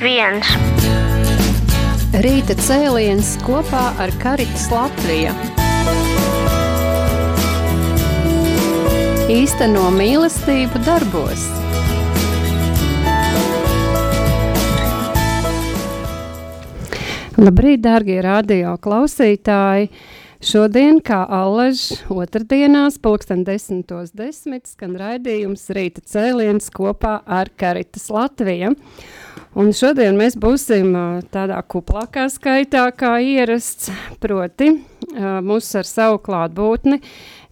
[0.00, 0.48] viens.
[2.24, 5.32] Rīta cēliens kopā ar Karitas Latviju.
[9.30, 11.44] Īsteno mīlestību darbos.
[17.40, 19.92] Labrīt, dārgie radio klausītāji!
[20.40, 28.72] Šodien, kā allaž otrdienās, pulksten desmitos desmit, skan raidījums Rīta cēliens kopā ar Karitas Latviju.
[29.58, 30.92] Un šodien mēs būsim
[31.34, 33.88] tādā kuplākā skaitā kā ierasts,
[34.22, 34.68] proti
[35.42, 37.00] mūs ar savu klātbūtni,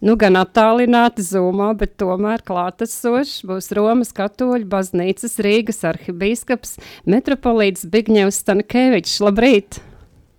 [0.07, 8.39] nu gan attālināti zūmā, bet tomēr klātesošs būs Romas katoļu baznīcas Rīgas arhibīskaps metropolīts Bigņevs
[8.45, 9.19] Stankevičs.
[9.25, 9.81] Labrīt!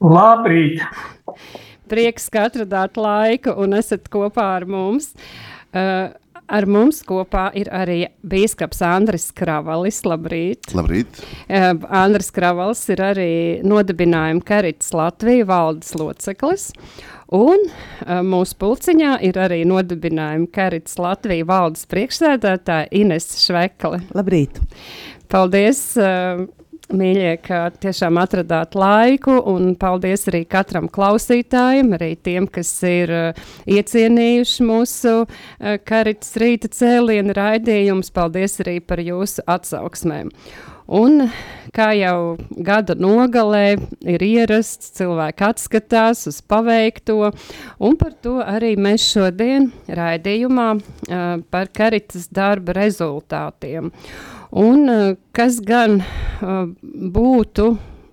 [0.01, 0.81] Labrīt!
[1.93, 5.13] Prieks, ka atradāt laiku un esat kopā ar mums.
[5.77, 6.09] Uh,
[6.51, 10.03] ar mums kopā ir arī Bīskaps Andris Kravalis.
[10.09, 10.73] Labrīt!
[10.77, 11.23] Labrīt.
[11.47, 13.33] Uh, Andris Kravalis ir arī
[13.67, 16.71] nodibinājuma Karits Latvijas valdes loceklis.
[17.31, 24.03] Un uh, mūsu pulciņā ir arī nodibinājuma Karits Latvijas valdes priekšsēdētāja Ines Švekle.
[24.17, 24.59] Labrīt!
[25.31, 25.85] Paldies!
[25.99, 26.49] Uh,
[26.91, 33.45] Mīļie, ka tiešām atradāt laiku, un paldies arī katram klausītājam, arī tiem, kas ir uh,
[33.71, 38.11] iecienījuši mūsu uh, karits rīta cēlienu raidījumus.
[38.15, 40.33] Paldies arī par jūsu atsauksmēm.
[40.91, 41.29] Un,
[41.71, 42.35] kā jau
[42.67, 47.31] gada nogalē ir ierasts, cilvēki atskatās uz paveikto,
[47.79, 53.95] un par to arī mēs šodien raidījumā uh, par karitas darba rezultātiem.
[54.51, 56.67] Un uh, kas gan uh,
[57.15, 57.71] būtu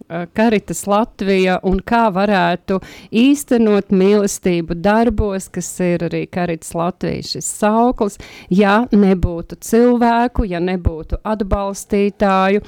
[0.08, 2.80] Karitas Latvija un kā varētu
[3.12, 8.16] īstenot mīlestību darbos, kas ir arī Karitas Latvijas šis sauklis,
[8.48, 12.64] ja nebūtu cilvēku, ja nebūtu atbalstītāju.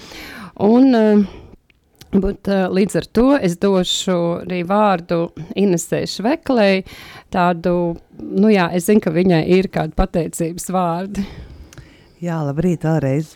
[0.68, 1.28] Un,
[2.10, 5.28] Bet, līdz ar to es došu arī vārdu
[5.62, 6.80] Inesē Šveklei.
[7.30, 7.74] Tādu,
[8.18, 11.28] nu jā, es zinu, ka viņai ir kādi pateicības vārdi.
[12.26, 13.36] Jā, labrīt, vēlreiz.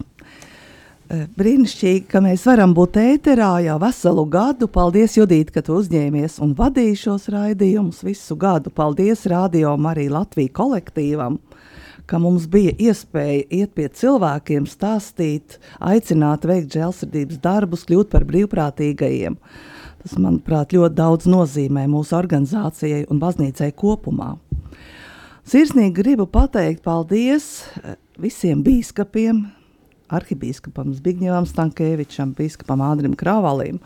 [1.13, 4.65] Brīnišķīgi, ka mēs varam būt ēterā jau veselu gadu.
[4.71, 8.71] Paldies, Judīt, ka tu uzņēmies un vadīji šos raidījumus visu gadu.
[8.73, 11.37] Paldies Radio Marija Latvijas kolektīvam,
[12.09, 19.37] ka mums bija iespēja iet pie cilvēkiem, stāstīt, aicināt veikt žēlsirdības darbus, kļūt par brīvprātīgajiem.
[20.01, 24.33] Tas, manuprāt, ļoti daudz nozīmē mūsu organizācijai un baznīcai kopumā.
[25.45, 27.67] Sirsnīgi gribu pateikt paldies
[28.17, 29.45] visiem bīskapiem,
[30.13, 33.81] arhibīskapam Zbigņevam Stankēvičam, bīskapam Ādrim Kravalim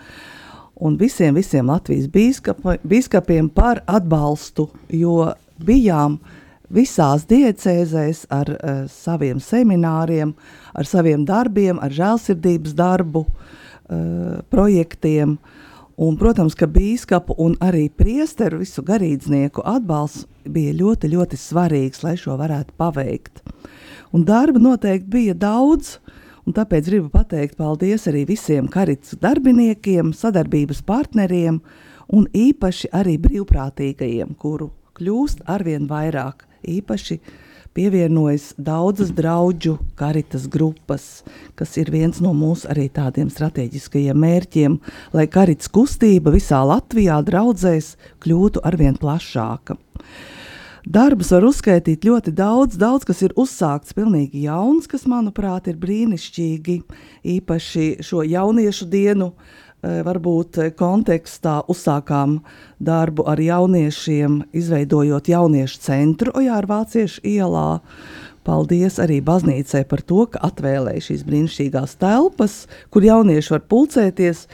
[0.79, 5.31] un visiem, visiem Latvijas bīskapa, bīskapiem par atbalstu, jo
[5.63, 6.19] bijām
[6.73, 10.33] visās diecēzēs ar uh, saviem semināriem,
[10.75, 15.37] ar saviem darbiem, ar žēlsirdības darbu, uh, projektiem.
[15.97, 22.13] Un, protams, ka bīskapu un arī priesteru visu garīdznieku atbalsts bija ļoti, ļoti svarīgs, lai
[22.21, 23.41] šo varētu paveikt.
[24.15, 25.97] Un darba noteikti bija daudz,
[26.47, 31.57] Un tāpēc gribu pateikt paldies arī visiem karits darbiniekiem, sadarbības partneriem
[32.15, 36.45] un īpaši arī brīvprātīgajiem, kuru kļūst arvien vairāk.
[36.63, 37.19] Īpaši
[37.75, 41.25] pievienojas daudzas draugu karitas grupas,
[41.59, 44.79] kas ir viens no mūsu arī tādiem strateģiskajiem mērķiem,
[45.19, 49.75] lai karits kustība visā Latvijā draudzēs kļūtu arvien plašāka.
[50.87, 56.77] Darbus var uzskaitīt ļoti daudz, daudz kas ir uzsākts pilnīgi jauns, kas, manuprāt, ir brīnišķīgi.
[57.27, 59.33] Īpaši šo jauniešu dienu,
[59.83, 62.39] eh, varbūt kontekstā uzsākām
[62.79, 67.81] darbu ar jauniešiem, izveidojot jauniešu centru Ojāra Vāciešu ielā.
[68.47, 72.55] Paldies arī baznīcai par to, ka atvēlēja šīs brīnišķīgās telpas,
[72.93, 74.45] kur jaunieši var pulcēties.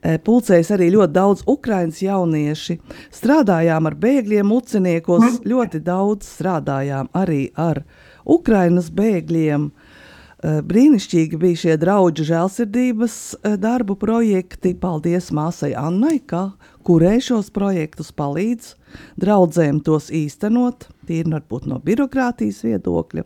[0.00, 2.78] E, pulcējas arī ļoti daudz ukraiņu jaunieši.
[3.12, 5.44] Strādājām ar bēgļiem, muciniekos, mm.
[5.52, 7.82] ļoti daudz strādājām arī ar
[8.24, 9.68] Ukraiņas bēgļiem.
[9.68, 14.72] E, brīnišķīgi bija šie draugu žēlsirdības e, darbu projekti.
[14.72, 16.54] Paldies māsai Annai, ka
[16.88, 18.78] kurē šos projektus palīdz
[19.20, 23.24] draudzēm tos īstenot, tīri varbūt no birokrātijas viedokļa.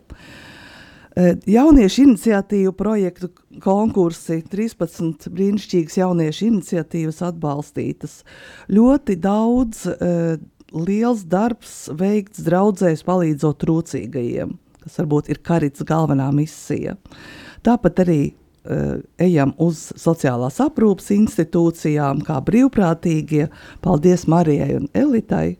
[1.17, 3.31] E, jauniešu iniciatīvu projektu
[3.63, 8.19] konkursi, 13 brīnišķīgas jauniešu iniciatīvas atbalstītas.
[8.69, 10.37] Ļoti daudz uh,
[10.75, 14.53] liels darbs veikts draudzēs palīdzot trūcīgajiem,
[14.83, 16.97] kas varbūt ir karits galvenā misija.
[17.65, 18.21] Tāpat arī
[19.21, 23.47] ejam uz sociālās aprūpas institūcijām, kā brīvprātīgie.
[23.83, 25.57] Paldies Marijai un Elitai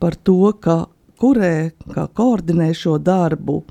[0.00, 0.84] par to, ka
[1.20, 3.62] kurē, kā koordinē šo darbu.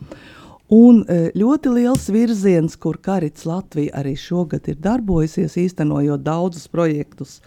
[0.69, 0.99] Un
[1.33, 7.39] ļoti liels virziens, kur Karits Latvija arī šogad ir darbojusies, īstenojot daudzus projektus,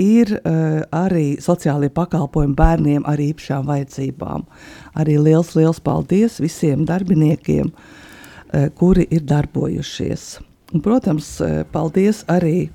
[0.00, 4.46] ir uh, arī sociālie pakalpojumi bērniem ar īpašām vajadzībām.
[4.98, 10.38] Arī liels, liels paldies visiem darbiniekiem, uh, kuri ir darbojušies.
[10.74, 12.68] Un, protams, uh, paldies arī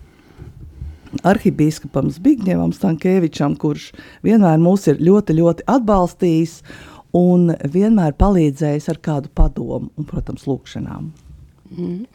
[1.26, 3.90] arhibīskapam Zbigņevam Stankēvičam, kurš
[4.26, 6.60] vienmēr mūs ir ļoti, ļoti atbalstījis
[7.18, 11.10] un vienmēr palīdzējis ar kādu padomu un, protams, lūkšanām.
[11.74, 12.06] Mm.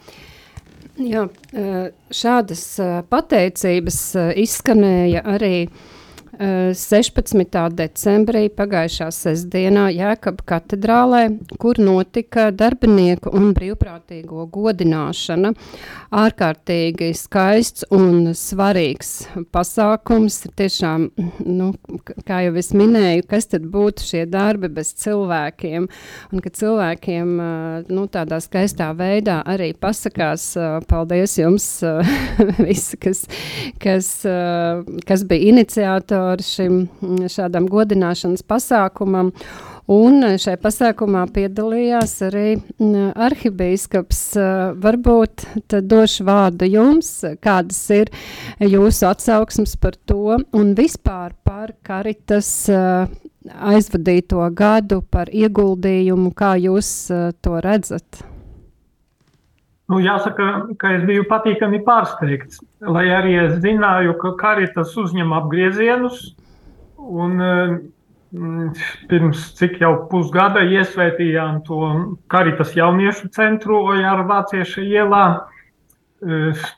[0.95, 1.25] Jā,
[2.15, 2.63] šādas
[3.11, 3.99] pateicības
[4.39, 5.67] izskanēja arī
[6.39, 7.75] 16.
[7.79, 11.23] decembrī pagājušā sestdienā Jēkab katedrālē,
[11.61, 15.53] kur notika darbinieku un brīvprātīgo godināšana.
[16.15, 19.13] Ārkārtīgi skaists un svarīgs
[19.55, 20.41] pasākums.
[20.59, 21.07] Tiešām,
[21.47, 21.71] nu,
[22.27, 25.89] kā jau es minēju, kas tad būtu šie darbi bez cilvēkiem,
[26.33, 27.35] un ka cilvēkiem
[27.91, 30.51] nu, tādā skaistā veidā arī pasakās
[30.91, 31.69] paldies jums
[32.67, 33.25] visi, kas,
[33.83, 34.11] kas,
[35.07, 39.33] kas bija iniciatori cauri šim mm, šādam godināšanas pasākumam.
[39.93, 44.23] Un šajā pasākumā piedalījās arī mm, arhibīskaps.
[44.81, 47.11] Varbūt tad došu vārdu jums,
[47.45, 48.13] kādas ir
[48.65, 52.49] jūsu atsauksmes par to un vispār par karitas
[53.45, 56.95] aizvadīto gadu, par ieguldījumu, kā jūs
[57.45, 58.25] to redzat.
[59.93, 60.45] Nu, jāsaka,
[60.81, 66.31] ka es biju patīkami pārsteigts, lai arī es zināju, ka karitas uzņem apgriezienus.
[67.05, 67.37] Un,
[68.33, 68.71] mm,
[69.11, 71.81] pirms cik jau pusgada iesvētījām to
[72.33, 75.27] karitas jauniešu centru Ojāra Vācieša ielā.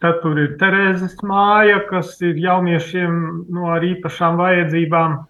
[0.03, 5.21] Tad tur ir Terēzes māja, kas ir jauniešiem no ar īpašām vajadzībām.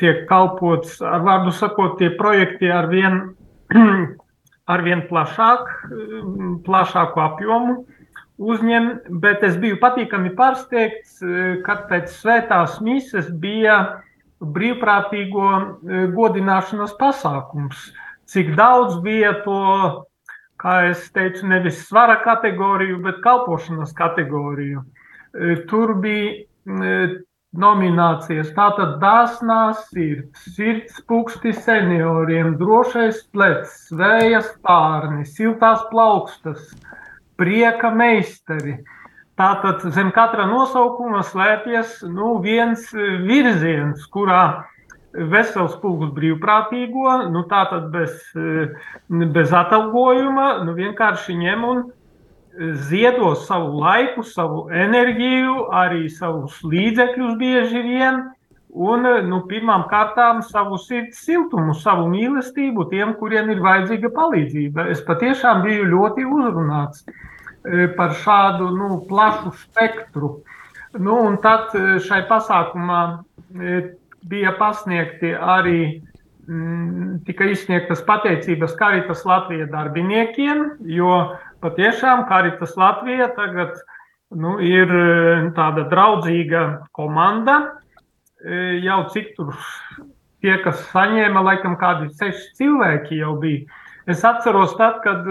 [0.00, 3.20] Tiek kalpots, ar vārdu sakot, tie projekti ar vien
[4.70, 7.84] arvien plašāk, mm, plašāku apjomu
[8.38, 8.88] uzņem,
[9.22, 14.00] bet es biju patīkami pārsteigts, eh, kad pēc svētās mises bija
[14.40, 17.92] brīvprātīgo eh, godināšanas pasākums.
[18.26, 20.04] Cik daudz bija to,
[20.58, 24.82] kā es teicu, nevis svara kategoriju, bet kalpošanas kategoriju.
[25.34, 27.22] Eh, tur bija mm,
[27.60, 28.50] nominācijas.
[28.56, 36.68] Tātad dāsnā sirds, sirds puksti senioriem, drošais plecs, vējas pārni, siltās plaukstas,
[37.40, 38.78] prieka meistari.
[39.38, 44.44] Tātad zem katra nosaukuma slēpjas nu, viens virziens, kurā
[45.14, 48.14] vesels pulks brīvprātīgo, nu, tātad bez,
[49.08, 51.84] bez atalgojuma, nu, vienkārši ņem un
[52.88, 58.22] ziedo savu laiku, savu enerģiju, arī savus līdzekļus bieži vien.
[58.74, 64.88] Un nu, pirmām kārtām savu sirds siltumu, savu mīlestību tiem, kuriem ir vajadzīga palīdzība.
[64.90, 70.32] Es patiešām biju ļoti uzrunāts e, par šādu nu, plašu spektru.
[70.98, 73.78] Nu, un tad e, šai pasākumā e,
[74.26, 75.78] bija pasniegti arī
[76.48, 80.66] mm, tika izsniegtas pateicības Karitas Latvijas darbiniekiem,
[80.98, 81.14] jo
[81.64, 83.78] patiešām Karitas Latvija tagad
[84.34, 86.64] nu, ir e, tāda draudzīga
[86.96, 87.58] komanda.
[88.44, 89.54] E, jau cik tur
[90.44, 93.64] tie, kas saņēma, laikam kādi seši cilvēki jau bija.
[94.10, 95.24] Es atceros tad, kad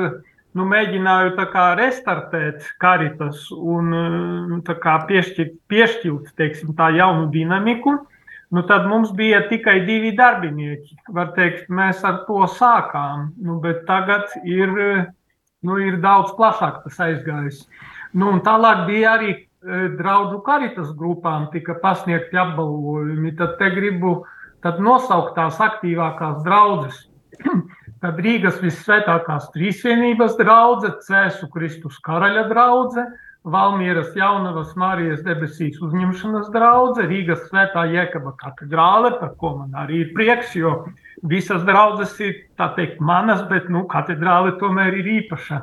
[0.57, 3.93] nu, mēģināju kā, restartēt karitas un
[4.63, 7.99] e, kā, piešķirt, piešķirt teiksim, tā jaunu dinamiku.
[8.53, 10.99] Nu, tad mums bija tikai divi darbinieki.
[11.13, 14.73] Var teikt, mēs ar to sākām, nu, bet tagad ir
[15.67, 17.63] nu, ir daudz plašāk tas aizgājis.
[18.13, 19.43] Nu, tālāk bija arī e,
[19.97, 23.33] draugu karitas grupām, tika pasniegti apbalvojumi.
[23.39, 24.19] Tad te gribu
[24.63, 27.07] tad nosaukt tās aktīvākās draudzes.
[28.03, 37.09] Tad Rīgas visvētākās trīsvienības draudzene, Cēsu Kristus karaļa draudzene, Valmieras Jaunavas Marijas debesīs uzņemšanas draudzene,
[37.09, 40.71] Rīgas svētā Jēkaba katedrāle, par ko man arī ir prieks, jo
[41.27, 42.37] visas draudzes ir
[42.77, 45.59] teikt, manas, bet nu, katedrāle tomēr ir īpaša.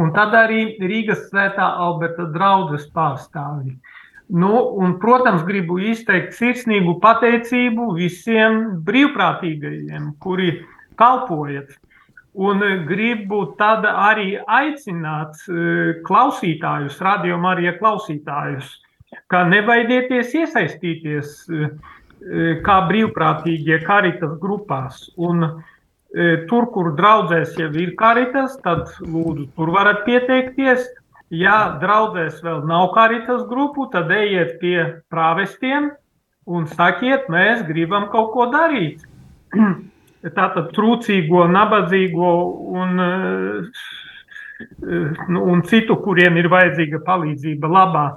[0.00, 3.76] Un tad arī Rīgas svētā Alberta draudzes pārstāvji.
[4.30, 10.54] Nu, un, protams, gribu izteikt sirsnīgu pateicību visiem brīvprātīgajiem, kuri
[10.96, 11.76] kalpojat.
[12.38, 18.68] Un gribu tad arī aicināt e, klausītājus, radio Marija klausītājus,
[19.32, 21.32] ka nebaidieties iesaistīties
[22.20, 25.06] E, kā brīvprātīgie karitas grupās.
[25.16, 25.46] Un,
[26.12, 30.88] e, tur, kur draudzēs jau ir karitas, tad lūdzu, tur varat pieteikties.
[31.30, 34.76] Ja draudzēs vēl nav karitas grupu, tad ejiet pie
[35.14, 35.92] prāvestiem
[36.50, 39.06] un sakiet, mēs gribam kaut ko darīt.
[40.28, 42.32] tātad trūcīgo, nabadzīgo
[42.80, 43.04] un,
[45.28, 48.08] nu, un citu, kuriem ir vajadzīga palīdzība labā.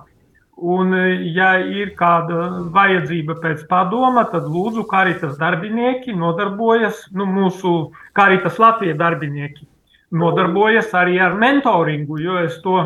[0.63, 0.93] Un,
[1.33, 7.73] ja ir kāda vajadzība pēc padoma, tad lūdzu, karitas darbinieki nodarbojas, nu, mūsu
[8.15, 9.65] karitas Latvijas darbinieki
[10.13, 12.77] nodarbojas arī ar mentoringu, jo es to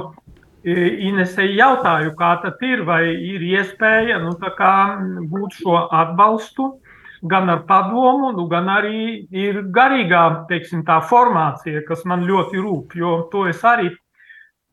[0.67, 4.33] Inesei jautāju, kā tas ir, vai ir iespēja nu,
[5.31, 6.73] būt šo atbalstu
[7.21, 12.95] gan ar padomu, nu, gan arī ir garīgā teiksim, formācija, kas man ļoti rūp.
[12.95, 13.91] Jo to es arī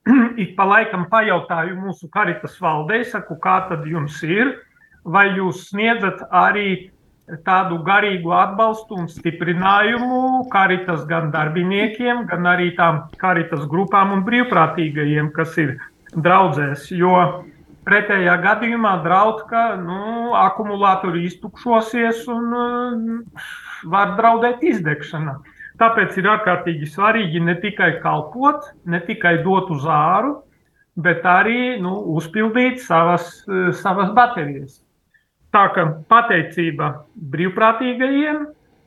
[0.43, 4.59] ik pa laikam pajautāju mūsu karitas valdei, saku, kā tad jums ir,
[5.05, 6.91] vai jūs sniedzat arī
[7.45, 15.33] tādu garīgu atbalstu un stiprinājumu karitas gan darbiniekiem, gan arī tām karitas grupām un brīvprātīgajiem,
[15.33, 15.79] kas ir
[16.15, 16.91] draudzēs.
[16.93, 17.45] Jo
[17.87, 23.45] pretējā gadījumā draud, ka nu, akumulātori iztukšosies un uh,
[23.91, 25.39] var draudēt izdegšana.
[25.81, 30.37] Tāpēc ir ārkārtīgi svarīgi ne tikai kalpot, ne tikai dot uz āru,
[30.95, 33.41] bet arī nu, uzpildīt savas,
[33.81, 34.79] savas baterijas.
[35.55, 36.93] Tā kā pateicība
[37.35, 38.45] brīvprātīgajiem,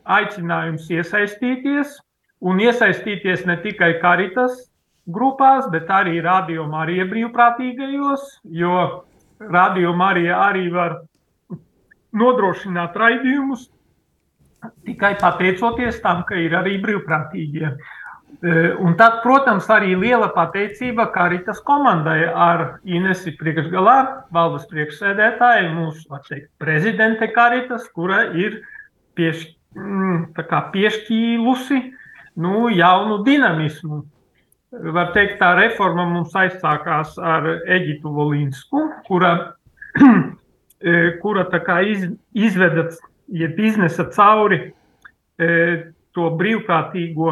[0.08, 1.98] aicinājums iesaistīties
[2.40, 4.66] un iesaistīties ne tikai karitas
[5.08, 8.26] grupās, bet arī radio Marija brīvprātīgajos,
[8.60, 9.04] jo
[9.40, 11.00] radio Marija arī var
[12.18, 13.68] nodrošināt raidījumus
[14.84, 17.70] tikai pateicoties tam, ka ir arī brīvprātīgie.
[17.70, 23.96] E, un tad, protams, arī liela pateicība Karitas komandai ar Inesi priekšgalā,
[24.34, 28.60] valdes priekšsēdētāju, mūsu teikt, prezidente Karitas, kura ir
[29.18, 29.46] pieš,
[29.78, 30.34] mm,
[30.74, 31.80] piešķīlusi
[32.38, 34.04] nu, jaunu dinamismu.
[34.68, 39.30] Var teikt, tā reforma mums aizsākās ar Eģitu Volīnsku, kura,
[40.04, 41.46] e, kura
[41.88, 42.04] iz,
[42.36, 42.90] izveda,
[43.32, 44.60] ja biznesa cauri
[45.40, 45.48] e,
[46.12, 47.30] to brīvprātīgo,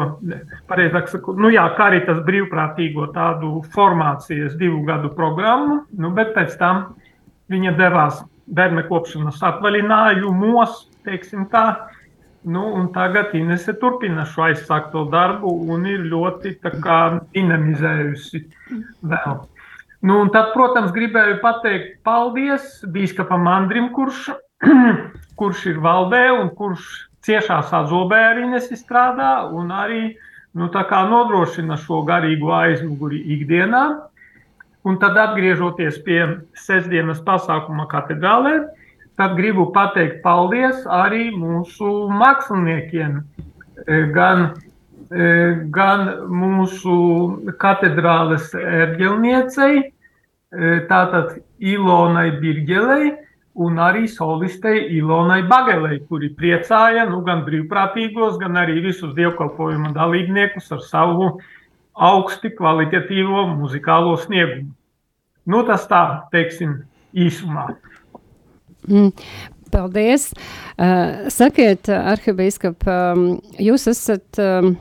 [0.69, 6.95] pareizāk sakot, nu jā, karitas brīvprātīgo tādu formācijas divu gadu programmu, nu, bet pēc tam
[7.53, 11.67] viņa devās bērnu kopšanas atvaļinājumos, teiksim tā,
[12.43, 12.63] nu,
[12.93, 16.99] tagad Inese turpina šo aizsākto darbu un ir ļoti kā,
[17.33, 18.43] dinamizējusi
[19.01, 19.39] vēl.
[20.07, 24.29] Nu, tad, protams, gribēju pateikt paldies bīskapam Andrim, kurš,
[25.39, 26.85] kurš ir valdē un kurš
[27.25, 30.03] ciešā sazobē ar Inesi strādā un arī
[30.57, 33.83] nu, nodrošina šo garīgo aizmuguri ikdienā.
[34.87, 36.21] Un tad, atgriežoties pie
[36.55, 38.61] sestdienas pasākuma katedrālē,
[39.17, 43.19] tad gribu pateikt paldies arī mūsu māksliniekiem,
[43.85, 44.51] e, gan,
[45.09, 45.29] e,
[45.73, 46.97] gan mūsu
[47.61, 53.15] katedrāles ērģelniecei, e, tātad Ilonai Birgelei,
[53.57, 60.69] un arī solistei Ilonai Bagelei, kuri priecāja nu, gan brīvprātīgos, gan arī visus dievkalpojumu dalībniekus
[60.77, 61.31] ar savu
[61.97, 64.69] augsti kvalitatīvo muzikālo sniegumu.
[65.49, 66.83] Nu, tas tā, teiksim,
[67.17, 67.71] īsumā.
[68.87, 69.11] Mm.
[69.71, 70.29] Paldies!
[70.79, 73.25] Uh, sakiet, arhibīskap, um,
[73.59, 74.77] jūs esat um,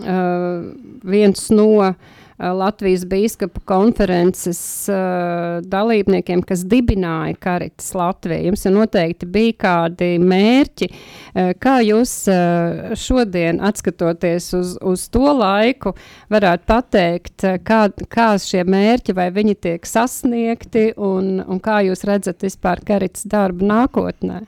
[0.00, 0.70] uh,
[1.04, 1.92] viens no uh,
[2.40, 8.48] Latvijas Bīskapa konferences uh, dalībniekiem, kas dibināja Karitas Latviju.
[8.48, 10.88] Jums noteikti bija kādi mērķi.
[10.88, 15.92] Uh, kā jūs uh, šodien, atskatoties uz, uz to laiku,
[16.32, 22.48] varētu pateikt, kā, kā šie mērķi, vai viņi tiek sasniegti, un, un kā jūs redzat
[22.48, 24.40] vispār Karitas darbu nākotnē?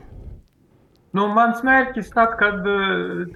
[1.12, 2.64] Nu, mans mērķis, tad, kad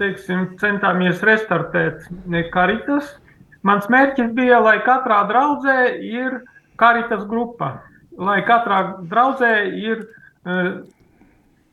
[0.01, 2.07] teiksim, centāmies restartēt
[2.55, 3.11] Karitas,
[3.67, 6.43] Mans mērķis bija, lai katrā draudzē ir
[6.81, 7.81] karitas grupa,
[8.19, 8.81] lai katrā
[9.11, 10.85] draudzē ir uh,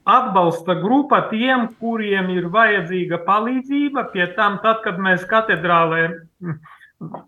[0.03, 4.07] atbalsta grupa tiem, kuriem ir vajadzīga palīdzība.
[4.15, 6.07] Pie tam, tad, kad mēs katedrālē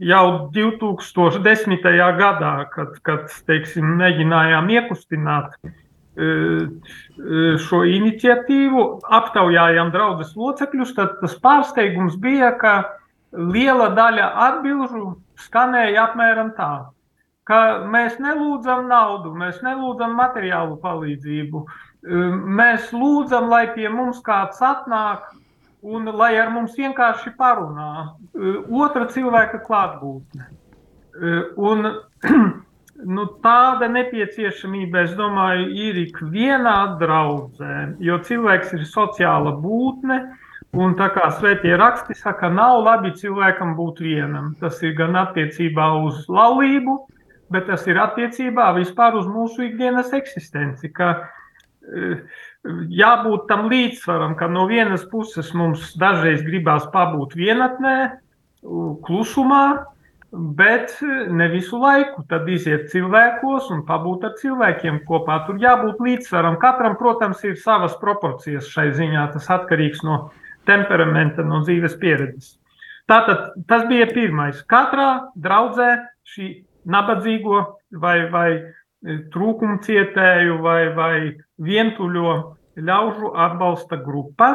[0.04, 1.88] jau 2010.
[2.20, 6.68] gadā, kad, kad teiksim, mēģinājām iekustināt uh,
[7.62, 8.86] šo iniciatīvu,
[9.20, 12.78] aptaujājām draugus locekļus, tad tas pārsteigums bija, ka
[13.36, 15.15] liela daļa atbildžu
[15.46, 16.72] skanēja apmēram tā,
[17.48, 17.62] ka
[17.92, 21.63] mēs nelūdzam naudu, mēs nelūdzam materiālu palīdzību.
[22.06, 25.32] Um, mēs lūdzam, lai pie mums kāds atnāk
[25.86, 27.89] un lai ar mums vienkārši parunā.
[28.34, 30.50] Uh, otra cilvēka klātbūtne.
[31.15, 31.89] Uh, un,
[33.18, 37.75] nu, tāda nepieciešamība, es domāju, ir ikvienā draudzē,
[38.06, 40.22] jo cilvēks ir sociāla būtne.
[40.75, 44.53] Un tā kā svētie raksti saka, nav labi cilvēkam būt vienam.
[44.60, 46.98] Tas ir gan attiecībā uz laulību,
[47.53, 50.91] bet tas ir attiecībā vispār uz mūsu ikdienas eksistenci.
[50.91, 51.29] Ka
[52.89, 57.98] jābūt tam līdzsvaram, ka no vienas puses mums dažreiz gribās pabūt vienatnē,
[59.05, 59.86] klusumā,
[60.32, 60.98] bet
[61.32, 62.25] ne visu laiku.
[62.29, 65.44] Tad iziet cilvēkos un pabūt ar cilvēkiem kopā.
[65.48, 66.58] Tur jābūt līdzsvaram.
[66.60, 69.29] Katram, protams, ir savas proporcijas šai ziņā.
[69.36, 70.25] Tas atkarīgs no
[70.68, 72.56] temperamenta, no dzīves pieredzes.
[73.10, 74.64] Tātad tas bija pirmais.
[74.70, 75.92] Katrā draudzē
[76.34, 76.50] šī
[76.90, 77.60] nabadzīgo
[78.02, 78.50] vai, vai
[79.34, 81.16] trūkumu cietēju vai, vai
[81.62, 82.34] vientuļo
[82.82, 84.50] ļaužu atbalsta grupa.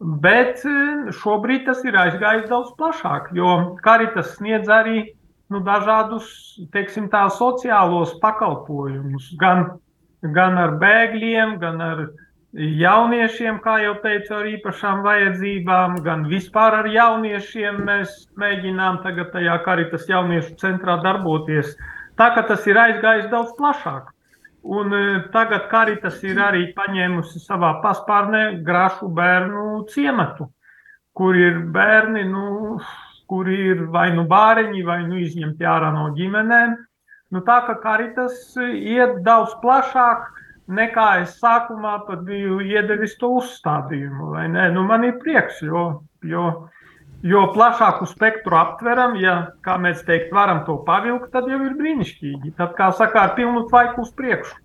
[0.00, 5.04] Bet e, šobrīd tas ir aizgājis daudz plašāk, jo Karitas sniedz arī
[5.52, 6.26] nu, dažādus
[6.74, 9.68] teiksim, tā, sociālos pakalpojumus, gan,
[10.34, 12.02] gan ar bēgļiem, gan ar
[12.54, 17.82] jauniešiem, kā jau teicu, ar īpašām vajadzībām, gan vispār ar jauniešiem.
[17.86, 21.74] Mēs mēģinām tagad tajā Karitas jauniešu centrā darboties.
[22.18, 24.12] Tā ka tas ir aizgājis daudz plašāk.
[24.64, 25.02] Un e,
[25.34, 30.48] tagad Karitas ir arī paņēmusi savā paspārnē grašu bērnu ciematu,
[31.12, 32.78] kur ir bērni, nu,
[33.28, 36.78] kuri ir vai nu bāriņi, vai nu izņemti ārā no ģimenēm.
[37.34, 40.30] Nu, tā kā Karitas iet daudz plašāk
[40.68, 44.32] nekā es sākumā pat biju iedevis to uzstādījumu.
[44.74, 45.84] Nu, man ir prieks, jo,
[46.24, 46.46] jo
[47.24, 52.52] jo plašāku spektru aptveram, ja, kā mēs teikt, varam to pavilkt, tad jau ir brīnišķīgi.
[52.58, 54.60] Tad, kā saka, ar pilnu tvaiku uz priekšu.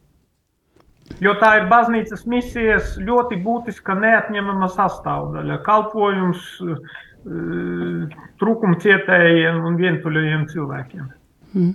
[1.24, 5.58] Jo tā ir baznīcas misijas ļoti būtiska neatņemama sastāvdaļa.
[5.66, 11.08] Kalpojums eh, trūkumcietējiem un vientuļajiem cilvēkiem.
[11.56, 11.74] Mm.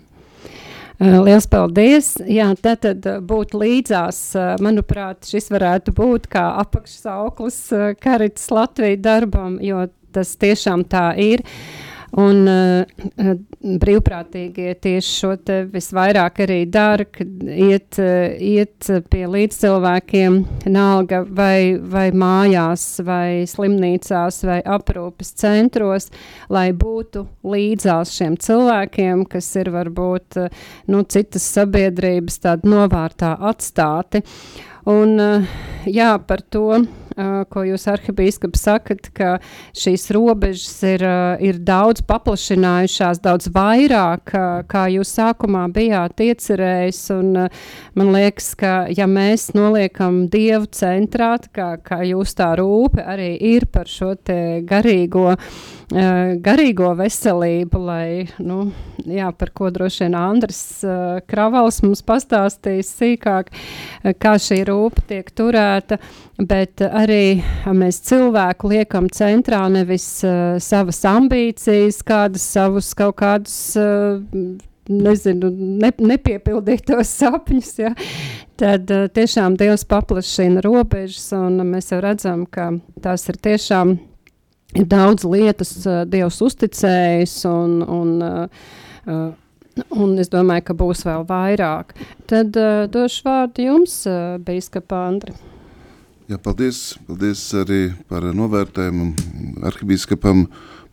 [1.02, 2.12] Eh, liels paldies!
[2.30, 7.58] Jā, tad, tad būt līdzās, eh, manuprāt, šis varētu būt kā apakšsauklis
[7.98, 11.42] Karitas Latvijas darbam, jo tas tiešām tā ir.
[12.21, 12.85] Un uh,
[13.83, 20.37] brīvprātīgie tieši šo te visvairāk arī dara, kad iet, uh, iet pie līdzcilvēkiem,
[20.71, 26.11] nalga vai, vai mājās, vai slimnīcās, vai aprūpes centros,
[26.54, 34.22] lai būtu līdzās šiem cilvēkiem, kas ir varbūt uh, nu, citas sabiedrības tādi novārtā atstāti.
[34.87, 35.57] Un, uh,
[35.90, 36.85] jā, par to
[37.50, 39.37] ko jūs arhibīskaps sakat, ka
[39.77, 41.05] šīs robežas ir,
[41.44, 44.35] ir daudz paplašinājušās, daudz vairāk,
[44.70, 47.03] kā jūs sākumā bijāt iecerējis.
[47.14, 47.31] Un,
[47.94, 53.68] man liekas, ka ja mēs noliekam Dievu centrā, kā, kā jūs tā rūpe arī ir
[53.72, 54.14] par šo
[54.68, 55.33] garīgo
[55.92, 58.70] Eh, garīgo veselību, lai, nu,
[59.05, 60.62] jā, par ko droši vien Andris
[61.29, 63.53] Kravals mums pastāstīs sīkāk,
[64.18, 65.98] kā šī rūpa tiek turēta,
[66.40, 73.74] bet arī mēs cilvēku liekam centrā nevis uh, savas ambīcijas, kādas savus kaut kādus
[74.88, 77.92] nezinu, ne, nepiepildītos sapņus, ja,
[78.60, 82.70] tad uh, tiešām Dievs paplašina robežas, un mēs jau redzam, ka
[83.04, 83.96] tās ir tiešām
[84.90, 88.68] daudz lietas, uh, Dievs uzticējis, un, un, uh,
[89.08, 91.96] uh, un es domāju, ka būs vēl vairāk.
[92.30, 95.36] Tad uh, došu vārdu jums, uh, Bīskapa Andri.
[96.30, 99.10] Jā, paldies, paldies arī par novērtējumu
[99.68, 100.46] arhibīskapam,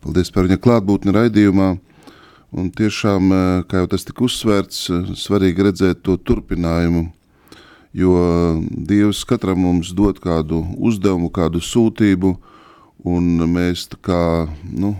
[0.04, 1.72] paldies par viņa klātbūtni raidījumā.
[2.52, 3.32] Un tiešām,
[3.64, 4.84] kā jau tas tika uzsvērts,
[5.16, 7.06] svarīgi redzēt to turpinājumu,
[7.96, 8.16] jo
[8.68, 12.52] Dievs katram mums dod kādu uzdevumu, kādu sūtību, uh,
[13.04, 14.20] un mēs tā kā,
[14.62, 14.94] nu,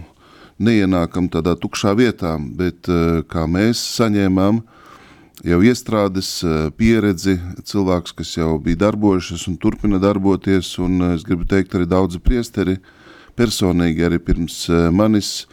[0.62, 4.62] neienākam tādā tukšā vietā, bet eh, kā mēs saņēmām
[5.46, 11.26] jau iestrādes eh, pieredzi, cilvēks, kas jau bija darbojušies un turpina darboties, un eh, es
[11.26, 12.78] gribu teikt arī daudzi priesteri,
[13.38, 15.46] personīgi arī pirms manis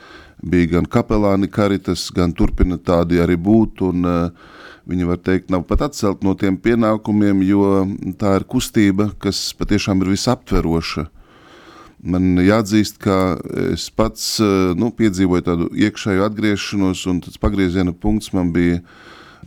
[0.43, 4.03] bija gan kapelāni karitas, gan turpina tādi arī būt, un
[4.89, 7.85] viņi var teikt, nav pat atcelt no tiem pienākumiem, jo
[8.19, 11.05] tā ir kustība, kas patiešām ir visaptveroša,
[12.09, 13.37] man jāatzīst, ka
[13.69, 18.79] es pats eh, nu, piedzīvoju tādu iekšēju atgriešanos, un tas pagrieziena punkts man bija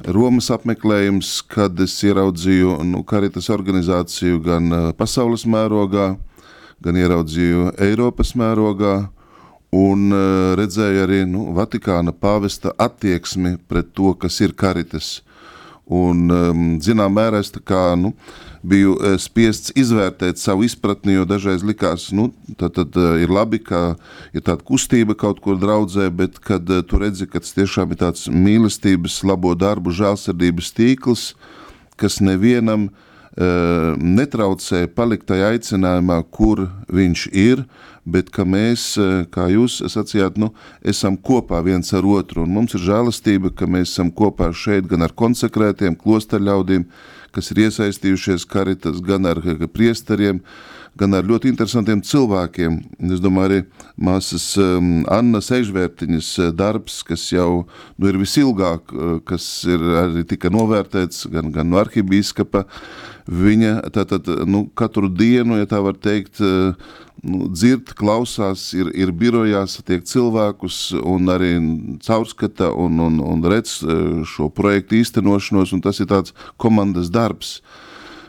[0.00, 6.14] Romas apmeklējums, kad es ieraudzīju nu, karitas organizāciju gan eh, pasaules mērogā,
[6.82, 8.94] gan ieraudzīju Eiropas mērogā,
[9.72, 15.22] un uh, redzēju arī nu, Vatikāna pāvesta attieksmi pret to, kas ir karitas.
[15.88, 21.16] Un, um, zinām mērā es tā kā, nu, uh, biju eh, spiests izvērtēt savu izpratni,
[21.16, 23.96] jo dažreiz likās, nu, tad, tad eh, ir labi, ka
[24.32, 28.02] ir tāda kustība kaut kur draudzē, bet kad eh, tu redzi, ka tas tiešām ir
[28.04, 31.32] tāds mīlestības, labo darbu, žēlsirdības tīkls,
[32.00, 33.10] kas nevienam uh,
[34.00, 37.62] netraucē palikt tajā aicinājumā, kur viņš ir,
[38.02, 38.96] bet ka mēs,
[39.30, 40.50] kā jūs sacījāt, nu,
[40.82, 42.42] esam kopā viens ar otru.
[42.42, 46.88] Un mums ir žēlastība, ka mēs esam kopā šeit gan ar konsekrētiem klosterļaudīm,
[47.32, 49.40] kas ir iesaistījušies karitas, gan ar
[49.72, 50.42] priesteriem,
[50.98, 52.78] gan ar ļoti interesantiem cilvēkiem.
[53.12, 53.60] Es domāju, arī
[53.96, 57.64] māsas um, Annas Ežvērtiņas uh, darbs, kas jau
[57.96, 62.66] nu, ir visilgāk, uh, kas ir arī tika novērtēts gan, gan no arhibīskapa,
[63.26, 66.76] viņa tātad, nu, katru dienu, ja tā var teikt, uh,
[67.22, 71.54] nu, dzird, klausās, ir, ir birojā, satiek cilvēkus un arī
[72.02, 73.78] caurskata un, un, un redz
[74.28, 77.60] šo projektu īstenošanos, un tas ir tāds komandas darbs.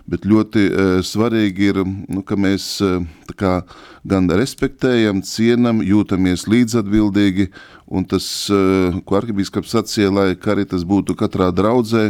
[0.04, 1.78] Bet ļoti uh, svarīgi ir,
[2.12, 2.98] nu, ka mēs uh,
[3.40, 3.62] kā,
[4.04, 7.48] gan respektējam, cienam, jūtamies līdzatbildīgi,
[7.88, 12.10] un tas, uh, ko arhibīskaps sacīja, lai karitas būtu katrā draudzē,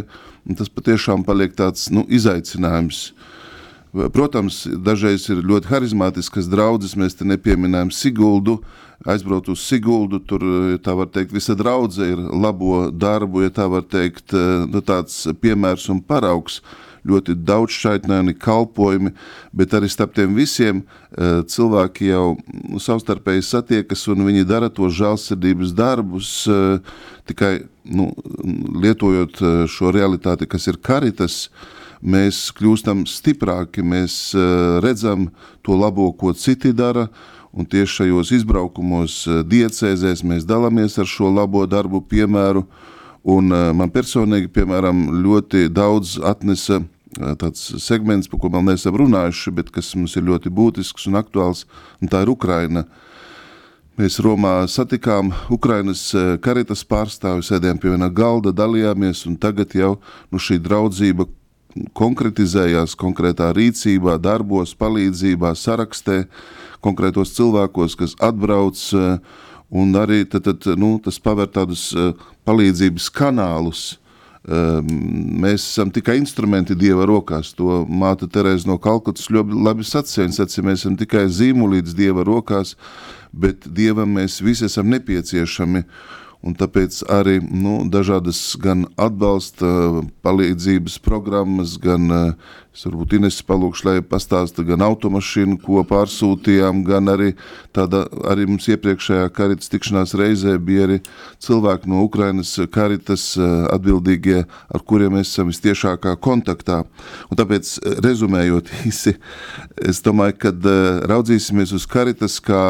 [0.57, 3.11] tas patiešām paliek tāds nu, izaicinājums.
[3.93, 8.57] Protams, dažreiz ir ļoti harizmātiskas draudzes, mēs te nepieminējam Siguldu,
[9.05, 10.45] aizbraukt uz Siguldu, tur,
[10.81, 15.85] tā var teikt, visa draudze ir labo darbu, ja tā var teikt, nu, tāds piemērs
[15.93, 19.13] un paraugs, uh, ļoti daudz šaitnēni kalpojumi,
[19.55, 24.89] bet arī starp tiem visiem eh, cilvēki jau nu, savstarpēji satiekas un viņi dara to
[24.91, 26.95] žālsirdības darbus eh,
[27.29, 28.11] tikai nu,
[28.83, 31.47] lietojot eh, šo realitāti, kas ir karitas,
[32.03, 34.33] mēs kļūstam stiprāki, mēs
[34.83, 35.29] redzam
[35.63, 37.05] to labo, ko citi dara,
[37.55, 42.65] un tieši šajos izbraukumos diecēzēs mēs dalāmies ar šo labo darbu piemēru,
[43.23, 46.81] un man personīgi, piemēram, ļoti daudz atnesa
[47.39, 51.65] tāds segments, par ko vēl neesam runājuši, bet kas mums ir ļoti būtisks un aktuāls,
[52.01, 52.85] un tā ir Ukraina.
[53.93, 56.07] Mēs Romā satikām Ukrainas
[56.41, 59.99] karitas pārstāvi, sēdējām pie viena galda, dalījāmies, un tagad jau
[60.33, 61.27] nu, šī draudzība
[61.97, 66.23] konkretizējās konkrētā rīcībā, darbos, palīdzībā, sarakstē,
[66.85, 68.81] konkrētos cilvēkos, kas atbrauc,
[69.73, 71.89] un arī tad, tad, nu, tas paver tādus
[72.45, 73.87] palīdzības kanālus,
[74.43, 74.87] Ehm,
[75.39, 77.53] mēs esam tikai instrumenti Dieva rokās.
[77.55, 80.27] To māte Terēza no Kalkutas ļoti labi sacīja.
[80.35, 82.75] Sacīja, mēs esam tikai zīmolīts Dieva rokās,
[83.31, 85.85] bet Dievam mēs visi esam nepieciešami.
[86.43, 92.09] Un tāpēc arī nu, dažādas gan atbalsta, palīdzības programmas, gan
[92.81, 97.29] varbūt Ines palūkšu, lai pastāsta gan automašīnu, ko pārsūtījām, gan arī
[97.71, 100.97] tāda, arī mums iepriekšējā karitas tikšanās reizē bija arī
[101.45, 106.81] cilvēki no Ukrainas karitas atbildīgie, ar kuriem mēs esam vistiešākā kontaktā.
[107.31, 109.15] Un tāpēc, rezumējot īsi,
[109.79, 110.67] es domāju, kad
[111.13, 112.65] raudzīsimies uz karitas kā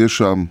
[0.00, 0.48] tiešām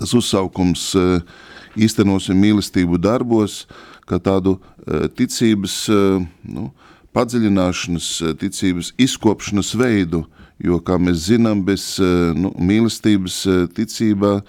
[0.00, 1.46] tas uzsaukums uh,
[1.78, 3.64] īstenosim mīlestību darbos,
[4.10, 6.00] kā tādu e, ticības e,
[6.50, 6.70] nu,
[7.16, 10.24] padziļināšanas, e, ticības izkopšanas veidu,
[10.60, 11.94] jo, kā mēs zinām, bez
[12.36, 13.38] nu, mīlestības
[13.76, 14.40] ticībā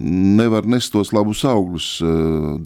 [0.00, 1.88] nevar nest tos labus augļus.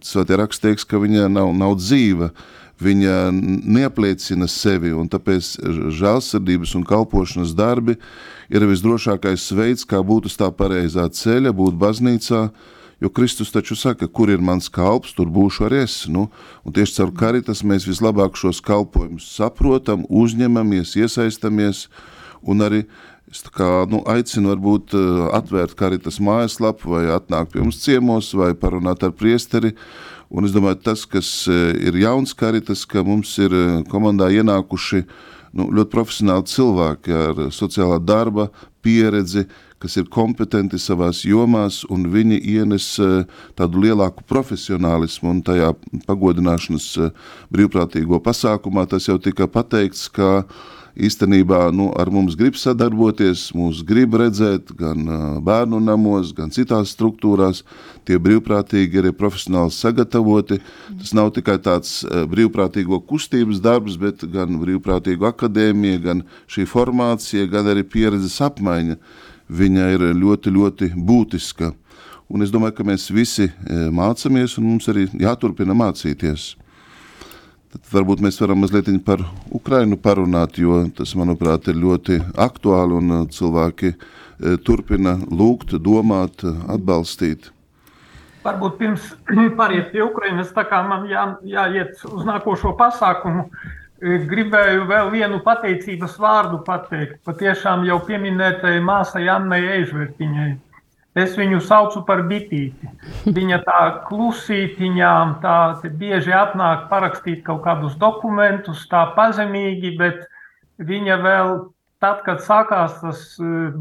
[0.06, 2.30] Svētie raksti teiks, ka viņa nav, nav dzīva,
[2.78, 5.56] viņa neapliecina sevi, un tāpēc
[5.98, 7.98] žēlsirdības un kalpošanas darbi
[8.46, 13.76] ir visdrošākais veids, kā būt uz tā pareizā ceļa, būt baznīcā, uh, Jo Kristus taču
[13.78, 16.00] saka, kur ir mans kalps, tur būšu arī es.
[16.10, 16.28] Nu,
[16.66, 21.86] un tieši caur karitas mēs vislabāk šos kalpojumus saprotam, uzņemamies, iesaistamies
[22.42, 22.82] un arī
[23.28, 28.54] Es kā, nu, aicinu, varbūt uh, atvērt karitas mājaslapu, vai atnākt pie mums ciemos, vai
[28.56, 29.74] parunāt ar priesteri.
[30.32, 35.02] Un es domāju, tas, kas uh, ir jauns karitas, ka mums ir uh, komandā ienākuši
[35.60, 38.48] nu, ļoti profesionāli cilvēki ar sociālā darba
[38.80, 39.44] pieredzi,
[39.82, 43.20] kas ir kompetenti savās jomās, un viņi ienes eh,
[43.58, 45.74] tādu lielāku profesionālismu un tajā
[46.08, 47.12] pagodināšanas eh,
[47.54, 50.48] brīvprātīgo pasākumā tas jau tika pateikts, ka
[50.98, 56.90] īstenībā nu, ar mums grib sadarboties, mūs grib redzēt gan uh, bērnu namos, gan citās
[56.96, 57.60] struktūrās.
[58.08, 60.58] Tie brīvprātīgi ir profesionāli sagatavoti.
[60.98, 62.00] Tas nav tikai tāds
[62.32, 68.98] brīvprātīgo kustības darbs, bet gan brīvprātīgo akadēmija, gan šī formācija, gan arī pieredzes apmaiņa
[69.48, 71.72] viņa ir ļoti, ļoti būtiska.
[72.28, 73.52] Un es domāju, ka mēs visi e,
[73.94, 76.50] mācāmies, un mums arī jāturpina mācīties.
[77.72, 83.14] Tad varbūt mēs varam mazliet par Ukrainu parunāt, jo tas, manuprāt, ir ļoti aktuāli un
[83.16, 83.96] e, cilvēki e,
[84.64, 87.48] turpina lūgt, domāt, atbalstīt.
[88.44, 89.08] Varbūt pirms
[89.58, 93.48] pāriet pie Ukrainas, tā kā man jā, jāiet uz nākošo pasākumu,
[93.98, 97.18] Gribēju vēl vienu pateicības vārdu pateikt.
[97.26, 100.52] Patiešām jau pieminētai māsai Annai Ežvertiņai.
[101.18, 102.90] Es viņu saucu par bitīti.
[103.26, 105.56] Viņa tā klusītiņām, tā
[105.98, 110.22] bieži atnāk parakstīt kaut kādus dokumentus, tā pazemīgi, bet
[110.78, 111.52] viņa vēl
[111.98, 113.24] tad, kad sākās tas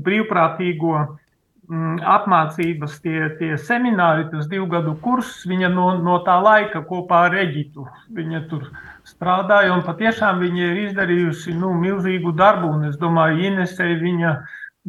[0.07, 6.81] brīvprātīgo mm, apmācības, tie, tie semināri, tas divu gadu kurs, viņa no, no tā laika
[6.89, 7.85] kopā ar Eģitu.
[8.17, 8.71] Viņa tur
[9.07, 12.71] strādāja un patiešām viņa ir izdarījusi nu, milzīgu darbu.
[12.77, 14.33] Un es domāju, Inesei viņa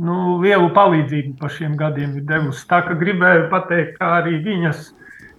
[0.05, 2.67] nu, lielu palīdzību par šiem gadiem ir devusi.
[2.71, 4.91] Tā kā gribēju pateikt, ka arī viņas,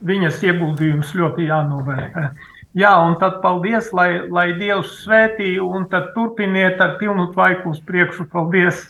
[0.10, 2.32] viņas ieguldījums ļoti jānovērtē.
[2.78, 7.82] Jā, un tad paldies, lai, lai Dievs svētī, un tad turpiniet ar pilnu tvaiku uz
[7.82, 8.28] priekšu.
[8.30, 8.86] Paldies,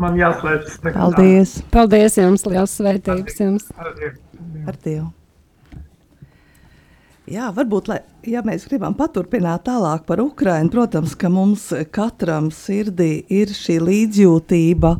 [0.00, 0.80] man jāslēdz.
[0.88, 1.58] Paldies.
[1.74, 3.70] Paldies jums, liels svētības jums.
[3.76, 4.16] Ar Dievu.
[4.64, 5.06] Ar Dievu.
[7.28, 13.18] Jā, varbūt, lai, ja mēs gribam paturpināt tālāk par Ukrajinu, protams, ka mums katram sirdī
[13.28, 14.92] ir šī līdzjūtība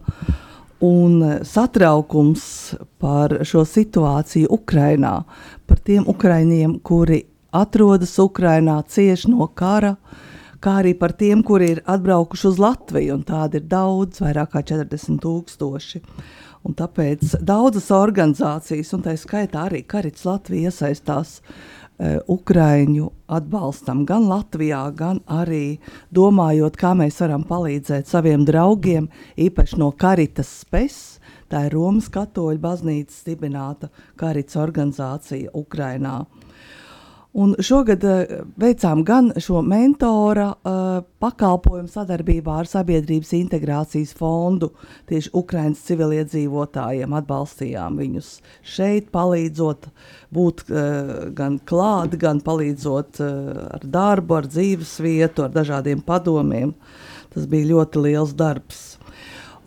[0.84, 2.42] un satraukums
[3.00, 5.14] par šo situāciju Ukrajinā,
[5.64, 7.22] par tiem ukraiņiem, kuri
[7.56, 9.94] atrodas Ukrajinā, cieši no kara,
[10.60, 14.64] kā arī par tiem, kuri ir atbraukuši uz Latviju, un tādi ir daudz, vairāk kā
[14.74, 16.04] 40 tūkstoši.
[16.68, 24.28] Un tāpēc daudzas organizācijas, un tā skaitā arī Karits Latvija iesaistās uh, Ukraiņu atbalstam gan
[24.30, 25.80] Latvijā, gan arī
[26.14, 31.18] domājot, kā mēs varam palīdzēt saviem draugiem, īpaši no Karitas spēs.
[31.48, 33.88] Tā ir Romas katoļu baznīcas dibināta
[34.20, 36.20] Karits organizācija Ukrainā.
[37.36, 38.22] Un šogad uh,
[38.56, 44.70] veicām gan šo mentora uh, pakalpojumu sadarbībā ar Sabiedrības integrācijas fondu,
[45.10, 48.30] tieši Ukraiņas civiliedzīvotājiem atbalstījām viņus
[48.64, 49.90] šeit, palīdzot
[50.32, 56.72] būt uh, gan klāt, gan palīdzot uh, ar darbu, ar dzīves vietu, ar dažādiem padomiem.
[57.34, 58.96] Tas bija ļoti liels darbs.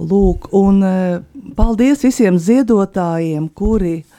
[0.02, 4.18] Lūk, un uh, paldies visiem ziedotājiem, kuri uh,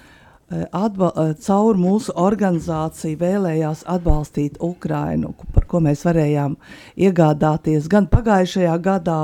[1.46, 6.56] caur mūsu organizāciju vēlējās atbalstīt Ukrainu, par ko mēs varējām
[6.96, 9.20] iegādāties gan pagājušajā gadā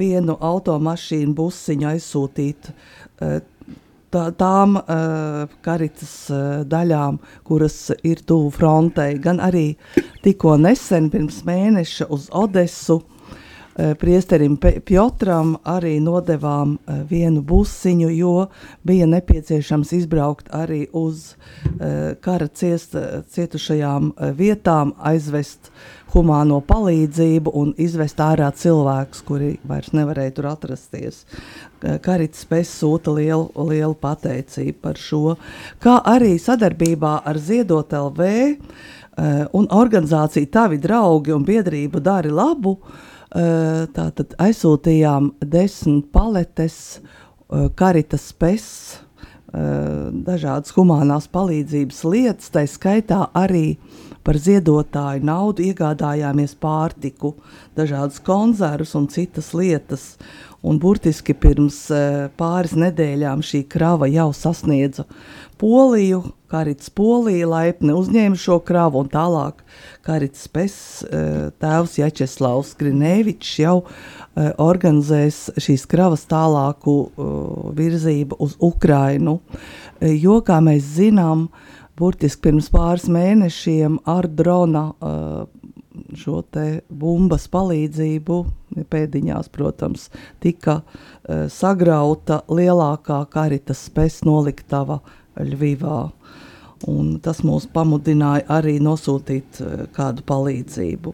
[0.00, 3.40] vienu automašīnu busiņu aizsūtīt eh,
[4.10, 4.80] tā, tām
[5.62, 6.14] karitas
[6.66, 9.76] daļām, kuras ir tuvu frontei, gan arī
[10.24, 13.02] tikko nesen pirms mēneša uz Odesu.
[13.04, 13.19] Eh,
[13.98, 18.34] priesterim Piotram arī nodevām eh, vienu busiņu, jo
[18.86, 22.96] bija nepieciešams izbraukt arī uz eh, kara ciest,
[23.34, 25.70] cietušajām vietām, aizvest
[26.10, 31.22] humāno palīdzību un izvest ārā cilvēkus, kuri vairs nevarēja tur atrasties.
[32.02, 35.36] Karits spēs sūta lielu, lielu pateicību par šo,
[35.80, 38.32] kā arī sadarbībā ar Ziedot LV
[39.54, 47.68] un organizāciju Tavi draugi un biedrību Dari labu, uh, Eh, tātad aizsūtījām desmit paletes, eh,
[47.74, 48.66] karitas spēs,
[49.54, 53.78] eh, dažādas humanās palīdzības lietas, tā skaitā arī
[54.26, 57.34] par ziedotāju naudu iegādājāmies pārtiku,
[57.78, 60.14] dažādas konzervus un citas lietas.
[60.60, 61.86] Un burtiski pirms
[62.36, 65.06] pāris nedēļām šī krava jau sasniedza
[65.60, 69.58] Poliju, Karits Polija laipni uzņēma šo kravu un tālāk
[70.06, 76.94] Karits Pes eh, tēvs Jačeslavs Grinēvičs jau eh, organizēs šīs kravas tālāku
[77.76, 79.36] virzību uz Ukrainu,
[80.00, 81.50] jo, kā mēs zinām,
[82.00, 84.88] burtiski pirms pāris mēnešiem ar drona
[86.16, 88.36] šo te bumbas palīdzību,
[88.90, 90.06] pēdiņās, protams,
[90.40, 90.80] tika
[91.52, 95.00] sagrauta lielākā karitas spēs noliktava
[95.40, 96.00] Ļuvivā.
[96.88, 101.12] Un tas mūs pamudināja arī nosūtīt uh, kādu palīdzību.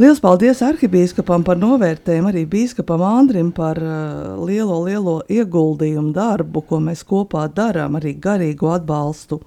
[0.00, 6.78] Lielas paldies arhibīskapam par novērtējumu, arī bīskapam Andrim par uh, lielo, lielo ieguldījumu darbu, ko
[6.80, 9.42] mēs kopā darām, arī garīgu atbalstu.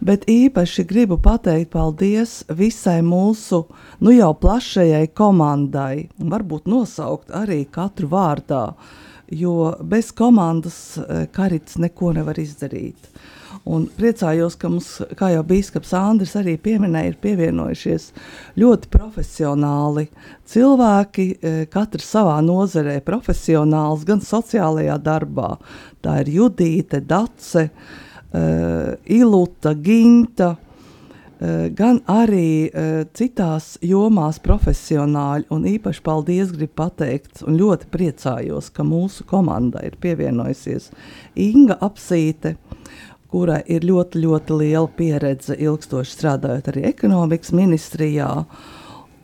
[0.00, 3.66] Bet īpaši gribu pateikt paldies visai mūsu,
[4.00, 8.64] nu jau plašajai komandai, varbūt nosaukt arī katru vārdā,
[9.28, 13.12] jo bez komandas uh, karits neko nevar izdarīt.
[13.68, 14.86] Un priecājos, ka mums,
[15.18, 18.06] kā jau Bīskaps Andris arī pieminēja, ir pievienojušies
[18.56, 20.06] ļoti profesionāli
[20.48, 25.58] cilvēki, e, katrs savā nozarē, profesionāls, gan sociālajā darbā.
[26.00, 30.54] Tā ir Judīte, Dace, uh, Iluta, Ginta.
[30.54, 30.64] Uh,
[31.70, 32.70] gan arī
[33.14, 39.94] citās jomās profesionāļi, un īpaši paldies gribu pateikt, un ļoti priecājos, ka mūsu komanda ir
[40.02, 40.90] pievienojusies
[41.38, 42.56] Inga Apsīte,
[43.32, 48.30] kurai ir ļoti, ļoti liela pieredze ilgstoši strādājot arī ekonomikas ministrijā.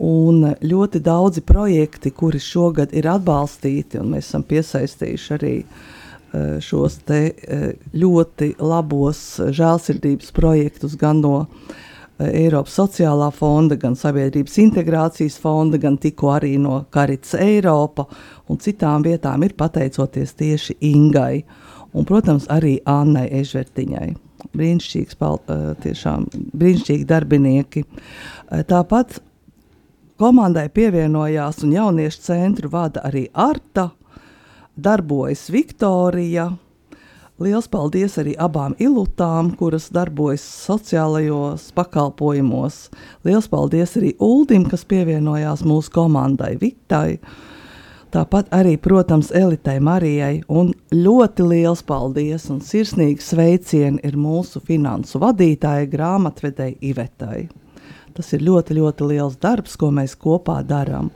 [0.05, 6.99] Un ļoti daudzi projekti, kuri šogad ir atbalstīti, un mēs esam piesaistījuši arī uh, šos
[7.07, 9.23] te, uh, ļoti labos
[9.55, 11.77] žēlsirdības projektus gan no uh,
[12.15, 18.05] Eiropas sociālā fonda, gan Sabiedrības integrācijas fonda, gan tikko arī no Karits Eiropa
[18.47, 21.43] un citām vietām ir pateicoties tieši Ingai
[21.95, 24.09] un, protams, arī Annai Ežvertiņai.
[24.55, 25.17] Brīnišķīgs,
[25.83, 27.85] tiešām brīnišķīgi darbinieki.
[28.69, 29.17] Tāpat
[30.21, 33.89] komandai pievienojās un jauniešu centru vada arī Arta,
[34.75, 36.51] darbojas Viktorija,
[37.35, 42.77] Liels paldies arī abām ilutām, kuras darbojas sociālajos pakalpojumos.
[43.27, 47.17] Liels paldies arī Uldim, kas pievienojās mūsu komandai Vitai.
[48.15, 50.37] Tāpat arī, protams, Elitai Marijai.
[50.47, 57.41] Un ļoti liels paldies un sirsnīgi sveicieni ir mūsu finansu vadītājai, grāmatvedēji Ivetai.
[58.15, 61.09] Tas ir ļoti, ļoti liels darbs, ko mēs kopā darām.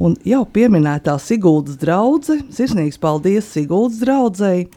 [0.00, 4.70] Un jau pieminētā Siguldas draudzene, sirsnīgs paldies Siguldas draudzēji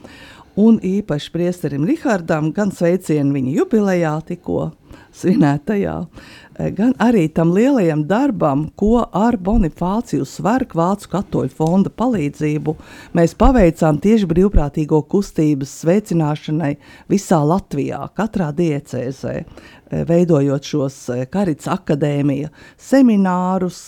[0.60, 4.74] un īpaši priesterim Rihardam, gan sveicienu viņa jubilejā tikko
[5.15, 12.76] svinētajā, eh, gan arī tam lielajam darbam, ko ar Bonifāciju Svarku Vācu katoļu fonda palīdzību
[13.18, 16.76] mēs paveicām tieši brīvprātīgo kustības sveicināšanai
[17.12, 23.84] visā Latvijā, katrā diecēzē, eh, veidojot šos eh, Karits akadēmija seminārus,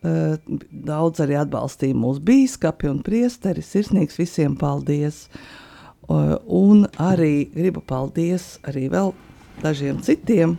[0.00, 3.60] Daudz arī atbalstīja mūsu biskupi un priesteri.
[3.60, 5.26] Sirsnīgs visiem paldies!
[6.08, 9.12] Un arī gribu paldies arī vēl
[9.60, 10.56] dažiem citiem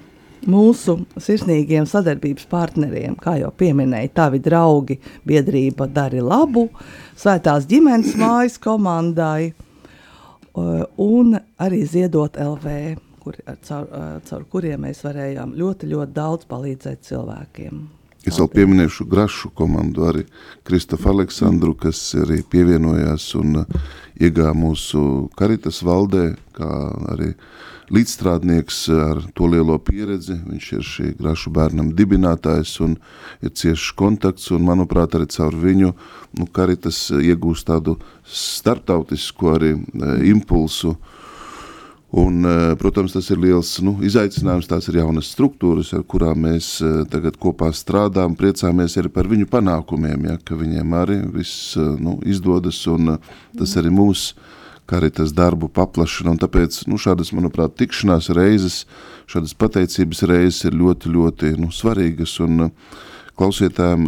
[0.49, 6.67] mūsu sirsnīgiem sadarbības partneriem, kā jau pieminēja, tavi draugi, biedrība Dari Labu,
[7.17, 9.53] Svētās ģimenes mājas komandai
[10.97, 12.75] un arī Ziedot LV,
[13.21, 13.87] kur, caur,
[14.27, 17.81] caur kuriem mēs varējām ļoti, ļoti daudz palīdzēt cilvēkiem.
[18.21, 20.27] Es vēl pieminēšu Grašu komandu, arī
[20.67, 23.79] Kristofu Aleksandru, kas arī pievienojās un uh,
[24.21, 26.69] iegāja mūsu karitas valdē, kā
[27.15, 27.31] arī
[27.91, 30.37] līdzstrādnieks ar to lielo pieredzi.
[30.47, 32.97] Viņš ir šī Grašu bērnam dibinātājs un
[33.43, 35.93] ir ciešs kontakts, un manuprāt arī caur viņu
[36.39, 40.95] nu, karitas iegūst tādu starptautisku arī uh, impulsu,
[42.11, 44.67] Un, eh, protams, tas ir liels nu, izaicinājums.
[44.67, 48.35] Tās ir jaunas struktūras, ar kurām mēs eh, tagad kopā strādājam.
[48.35, 52.83] Priecājamies arī par viņu panākumiem, ja, ka viņiem arī viss nu, izdodas.
[53.55, 54.35] Tas arī mūsu
[54.89, 56.35] karitas darbu paplašina.
[56.41, 58.83] Tāpēc nu, šādas, manuprāt, tikšanās reizes,
[59.31, 62.39] šādas pateicības reizes ir ļoti, ļoti nu, svarīgas.
[62.45, 62.69] Un,
[63.41, 64.03] Klausītājiem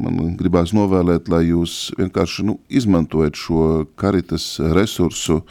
[0.00, 3.64] man gribās novēlēt, lai jūs vienkārši nu, izmantojat šo
[4.00, 5.42] karitas resursu,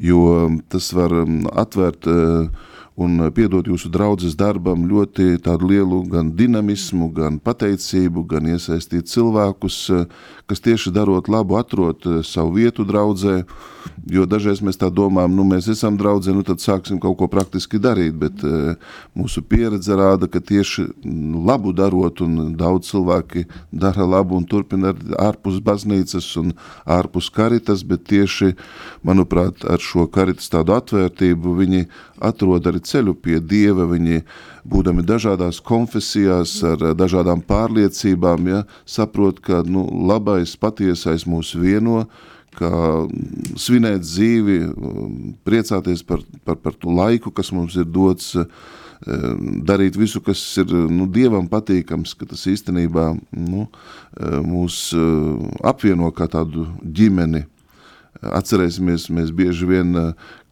[0.00, 2.48] jo tas var um, atvērt uh,
[2.94, 9.78] un piedot jūsu draudzes darbam ļoti tādu lielu gan dinamismu, gan pateicību, gan iesaistīt cilvēkus,
[9.90, 10.04] uh,
[10.46, 13.40] kas tieši darot labu, atrot uh, savu vietu draudzē,
[14.14, 17.80] jo dažreiz mēs tā domājam, nu mēs esam draudzē, nu tad sāksim kaut ko praktiski
[17.82, 18.42] darīt, bet
[19.16, 20.86] mūsu pieredze rāda, ka tieši
[21.44, 26.54] labu darot un daudz cilvēki dara labu un turpina ārpus baznīcas un
[26.84, 28.54] ārpus karitas, bet tieši,
[29.04, 31.86] manuprāt, ar šo karitas tādu atvērtību viņi
[32.24, 34.22] atrod arī ceļu pie Dieva, viņi
[34.68, 42.04] būdami dažādās konfesijās, ar dažādām pārliecībām, ja, saprot, ka nu, labais, patiesais mūs vieno,
[42.54, 42.70] ka
[43.58, 44.60] svinēt dzīvi,
[45.46, 48.34] priecāties par, par, par to laiku, kas mums ir dots,
[49.04, 53.66] darīt visu, kas ir nu, Dievam patīkams, ka tas īstenībā nu,
[54.46, 54.78] mūs
[55.66, 57.44] apvieno kā tādu ģimeni,
[58.32, 59.92] Atcerēsimies, mēs bieži vien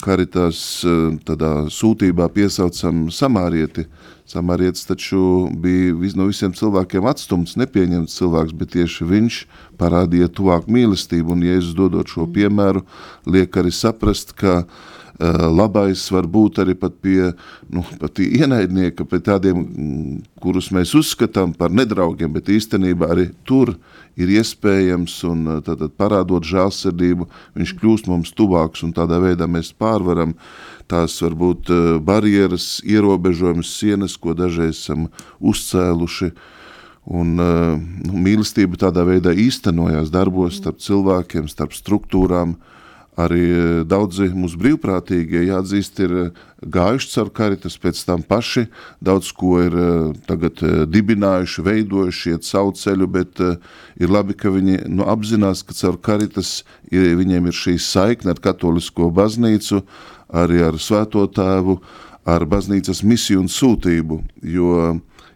[0.02, 3.86] karitās eh, tādā sūtībā piesaucam samārieti.
[4.32, 9.42] Samārietis taču bija vis, no visiem cilvēkiem atstumts, nepieņemts cilvēks, bet tieši viņš
[9.80, 12.84] parādīja tuvāk mīlestību, un Jēzus dodot šo piemēru,
[13.28, 17.30] liek arī saprast, ka uh, Eh, labais var būt arī pat pie,
[17.70, 23.76] nu, pat ienaidnieka, pie tādiem, mm, kurus mēs uzskatām par nedraugiem, bet īstenībā arī tur
[24.18, 29.72] ir iespējams un eh, tātad parādot žālsirdību, viņš kļūst mums tuvāks un tādā veidā mēs
[29.72, 30.34] pārvaram
[30.90, 35.08] tās varbūt eh, barjeras, ierobežojumus, sienas, ko dažreiz esam
[35.40, 36.32] uzcēluši,
[37.02, 37.80] Un uh,
[38.14, 42.71] mīlestība tādā veidā īstenojās darbos starp cilvēkiem, starp struktūrām, uh,
[43.20, 46.22] Arī e, daudzi mūsu brīvprātīgie, jāatzīst, ir e,
[46.72, 48.64] gājuši caur karitas, pēc tam paši
[49.04, 49.88] daudz ko ir e,
[50.24, 56.00] tagad dibinājuši, veidojuši, iet savu ceļu, bet ir labi, ka viņi nu, apzinās, ka caur
[56.00, 59.82] karitas ir, viņiem ir šī saikne ar katolisko baznīcu,
[60.32, 61.82] arī ar svēto tēvu,
[62.24, 64.22] ar baznīcas misiju un sūtību,
[64.54, 64.72] jo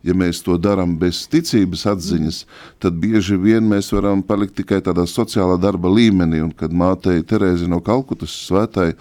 [0.07, 2.41] ja mēs to darām bez ticības atziņas,
[2.83, 6.43] tad bieži vien mēs varam palikt tikai tādā sociālā darba līmenī.
[6.45, 8.93] Un kad mātei Terēzi no Kalkutas svētai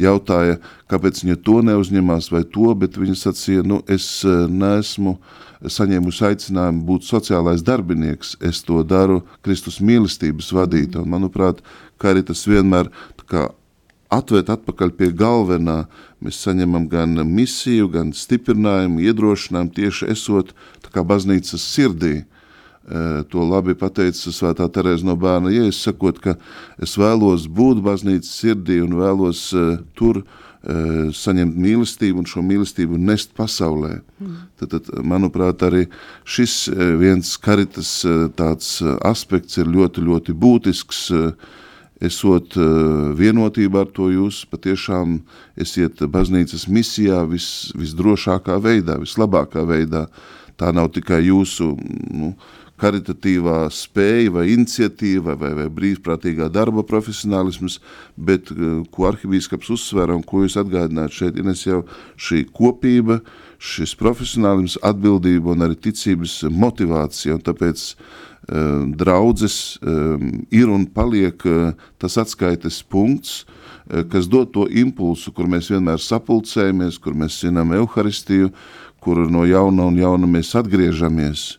[0.00, 5.18] jautāja, kāpēc viņa to neuzņemās vai to, bet viņa sacīja, nu es eh, neesmu
[5.64, 11.00] saņēmusi aicinājumu būt sociālais darbinieks, es to daru Kristus mīlestības vadīta.
[11.02, 11.62] Un, manuprāt,
[11.98, 12.90] kā arī tas vienmēr
[13.24, 13.48] kā
[14.14, 15.84] atvērt atpakaļ pie galvenā,
[16.24, 20.54] mēs saņemam gan misiju, gan stiprinājumu, iedrošinājumu tieši esot
[20.94, 22.22] kā baznīcas sirdī.
[22.84, 26.36] E, to labi pateica svētā Terēza no bērna, ja es sakot, ka
[26.82, 29.64] es vēlos būt baznīcas sirdī un vēlos e,
[29.96, 30.26] tur e,
[31.16, 33.96] saņemt mīlestību un šo mīlestību nest pasaulē.
[34.20, 34.36] Mm.
[34.60, 35.86] Tad, tad, manuprāt, arī
[36.28, 36.58] šis
[37.00, 37.96] viens karitas
[38.36, 41.06] tāds aspekts ir ļoti, ļoti būtisks,
[42.06, 42.64] esot eh,
[43.18, 45.18] vienotībā ar to jūs patiešām
[45.60, 50.06] esiet baznīcas misijā vis, visdrošākā veidā, vislabākā veidā.
[50.60, 51.72] Tā nav tikai jūsu
[52.14, 52.34] nu,
[52.78, 57.80] karitatīvā spēja vai iniciatīva vai, vai brīvprātīgā darba profesionālisms,
[58.16, 61.82] bet eh, ko arhibīskaps uzsver un ko jūs atgādināt šeit, Ines jau
[62.16, 63.22] šī kopība,
[63.58, 71.40] šis profesionālisms, atbildība un arī ticības motivācija, un tāpēc Ehm, draudzes ehm, ir un paliek
[71.48, 73.44] eh, tas atskaites punkts,
[73.88, 78.52] eh, kas dod to impulsu, kur mēs vienmēr sapulcējamies, kur mēs sinam Euharistiju,
[79.00, 81.58] kur no jauna un jauna mēs atgriežamies.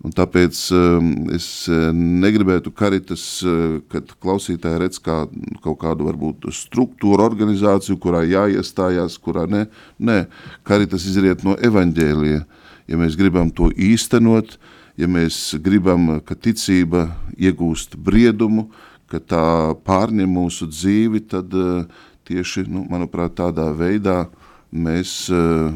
[0.00, 3.44] Un tāpēc um, es eh, negribētu karitas,
[3.92, 5.26] kad klausītāji redz kā
[5.60, 9.66] kaut kādu varbūt struktūru organizāciju, kurā jāiestājās, kurā ne.
[10.00, 10.24] Nē,
[10.66, 12.42] karitas izriet no evaņģēlija.
[12.90, 17.08] Ja mēs gribam to īstenot, uh, ja mēs gribam, ka ticība
[17.40, 18.68] iegūst briedumu,
[19.10, 19.46] ka tā
[19.86, 21.86] pārņem mūsu dzīvi, tad uh,
[22.28, 24.24] tieši, nu, manuprāt, tādā veidā
[24.70, 25.72] mēs uh,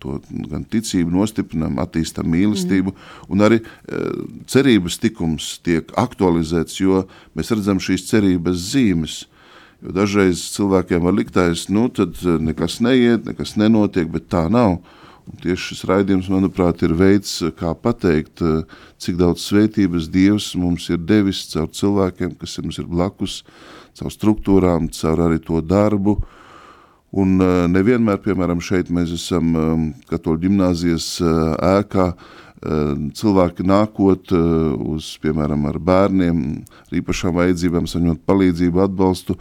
[0.00, 3.26] to gan ticību nostiprinām, attīstam mīlestību, mm.
[3.34, 7.04] un arī uh, cerības tikums tiek aktualizēts, jo
[7.36, 9.18] mēs redzam šīs cerības zīmes,
[9.82, 14.78] jo dažreiz cilvēkiem var liktais, nu, tad nekas neiet, nekas nenotiek, bet tā nav.
[15.30, 18.42] Un tieši šis raidījums, manuprāt, ir veids, kā pateikt,
[18.98, 23.42] cik daudz svētības Dievs mums ir devis caur cilvēkiem, kas mums ir blakus,
[23.98, 26.16] caur struktūrām, caur arī to darbu.
[27.12, 27.36] Un
[27.70, 29.52] nevienmēr, piemēram, šeit mēs esam
[30.10, 32.08] katoļu ģimnāzijas ēkā,
[32.62, 36.42] cilvēki nākot uz, piemēram, ar bērniem,
[36.86, 39.36] ar īpašām vajadzībām, saņemot palīdzību, atbalstu,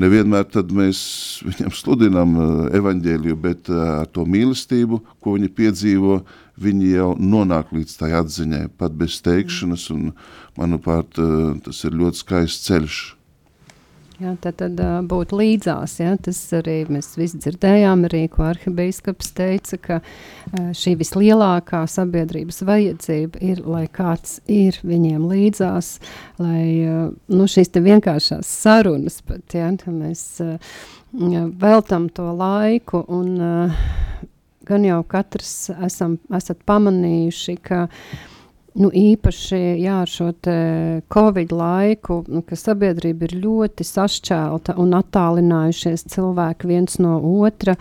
[0.00, 1.00] nevienmēr tad mēs
[1.48, 2.36] viņam sludinām
[2.74, 6.20] evaņģēliju, bet ar to mīlestību, ko viņi piedzīvo,
[6.60, 10.10] viņi jau nonāk līdz tai atziņai, pat bez teikšanas, un,
[10.58, 11.14] manuprāt,
[11.66, 13.04] tas ir ļoti skaists ceļš.
[14.22, 14.78] Jā, tad, tad
[15.10, 15.96] būt līdzās.
[15.98, 16.12] Ja?
[16.22, 19.98] Tas arī mēs visi dzirdējām, arī ko arhibīskaps teica, ka
[20.78, 25.96] šī vislielākā sabiedrības vajadzība ir, lai kāds ir viņiem līdzās,
[26.38, 26.66] lai
[27.26, 29.72] nu, šīs vienkāršās sarunas pat, ja?
[29.90, 30.78] mēs uh,
[31.58, 33.34] veltam to laiku un
[34.64, 37.88] gan jau katrs esam, esat pamanījuši, ka
[38.74, 40.32] Nu, īpaši jā, ar šo
[41.14, 47.76] Covid laiku, nu, ka sabiedrība ir ļoti sašķelta un attālinājušies cilvēki viens no otra,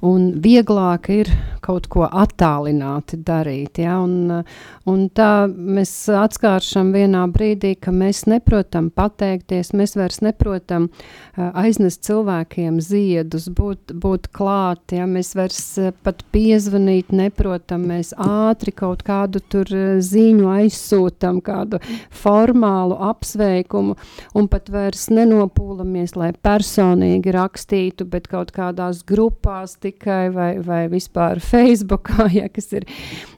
[0.00, 1.28] un vieglāk ir
[1.60, 3.82] kaut ko attālināti darīt.
[3.82, 3.98] Ja?
[4.00, 4.40] Un,
[4.88, 10.88] un tā mēs atskāršam vienā brīdī, ka mēs neprotam pateikties, mēs vairs neprotam
[11.36, 15.04] aiznest cilvēkiem ziedus, būt, būt klāt, ja?
[15.04, 15.60] mēs vairs
[16.08, 20.00] pat piezvanīt neprotam, mēs ātri kaut kādu tur uh,
[20.38, 21.80] ziņu aizsūtam kādu
[22.10, 23.96] formālu apsveikumu
[24.34, 31.40] un pat vairs nenopūlamies, lai personīgi rakstītu, bet kaut kādās grupās tikai vai, vai vispār
[31.40, 32.86] Facebookā, ja kas ir,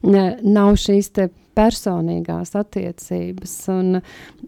[0.03, 4.01] ne, nav šīs te personīgās attiecības, un,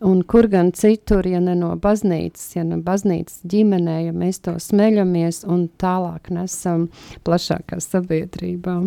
[0.07, 4.55] un kur gan citur, ja ne no baznīcas, ja no baznīcas ģimenē, ja mēs to
[4.57, 6.89] smeļamies un tālāk nesam
[7.27, 8.79] plašākā sabiedrībā.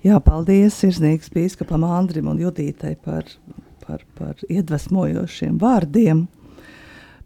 [0.00, 3.26] Jā, paldies sirsnīgs bīskapam Andrim un Judītai par,
[3.82, 6.22] par, par iedvesmojošiem vārdiem.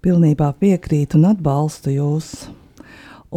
[0.03, 2.33] Pilnībā piekrītu un atbalstu jūs.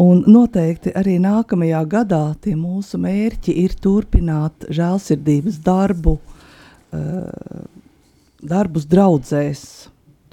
[0.01, 7.63] Un noteikti arī nākamajā gadā tie mūsu mērķi ir turpināt žēlsirdības darbu, uh,
[8.41, 9.63] darbus draudzēs,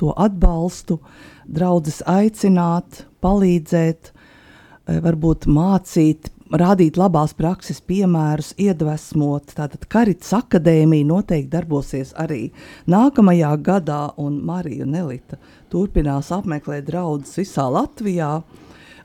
[0.01, 0.97] to atbalstu,
[1.45, 9.55] draudzes aicināt, palīdzēt, uh, varbūt mācīt, rādīt labās prakses piemērus, iedvesmot.
[9.57, 12.49] Tātad Karitas akadēmija noteikti darbosies arī
[12.91, 15.39] nākamajā gadā, un Marija un Elita
[15.73, 18.43] turpinās apmeklēt draugus visā Latvijā.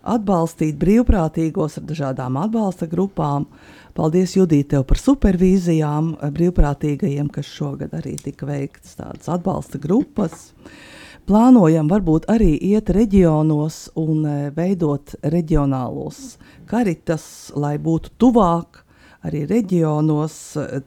[0.09, 3.45] atbalstīt brīvprātīgos ar dažādām atbalsta grupām.
[3.93, 10.53] Paldies, Judīt, tev par supervīzijām brīvprātīgajiem, kas šogad arī tika veikts tādas atbalsta grupas.
[11.29, 14.23] Plānojam varbūt arī iet reģionos un
[14.55, 18.79] veidot reģionālos karitas, lai būtu tuvāk
[19.21, 20.39] arī reģionos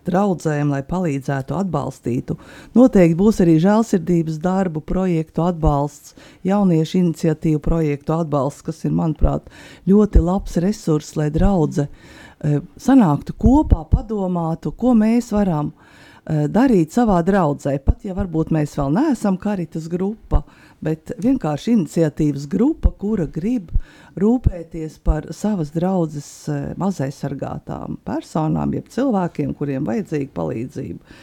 [0.02, 2.34] draudzēm, lai palīdzētu, atbalstītu.
[2.74, 9.46] Noteikti būs arī žēlsirdības darbu projektu atbalsts, jauniešu iniciatīvu projektu atbalsts, kas ir, manuprāt,
[9.86, 17.18] ļoti labs resurs, lai draudze e, sanāktu kopā, padomātu, ko mēs varam e, darīt savā
[17.26, 17.76] draudzē.
[17.82, 20.42] Pat ja varbūt mēs vēl neesam karitas grupa,
[20.82, 23.70] bet vienkārši iniciatīvas grupa, kura grib
[24.18, 31.16] rūpēties par savas draudzes eh, mazaisargātām personām, jeb cilvēkiem, kuriem vajadzīga palīdzība.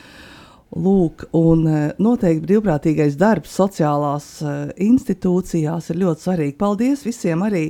[0.70, 6.53] Lūk, un eh, noteikti brīvprātīgais darbs sociālās uh, institūcijās ir ļoti svarīgi.
[6.61, 7.63] Paldies visiem arī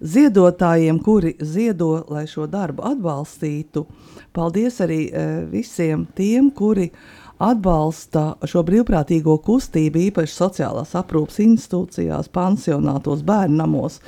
[0.00, 3.84] ziedotājiem, kuri ziedo, lai šo darbu atbalstītu.
[4.32, 12.30] Paldies arī uh, visiem tiem, kuri uh, atbalsta šo brīvprātīgo kustību īpaši sociālās aprūpas institūcijās,
[12.32, 13.98] pansionātos, bērnamos.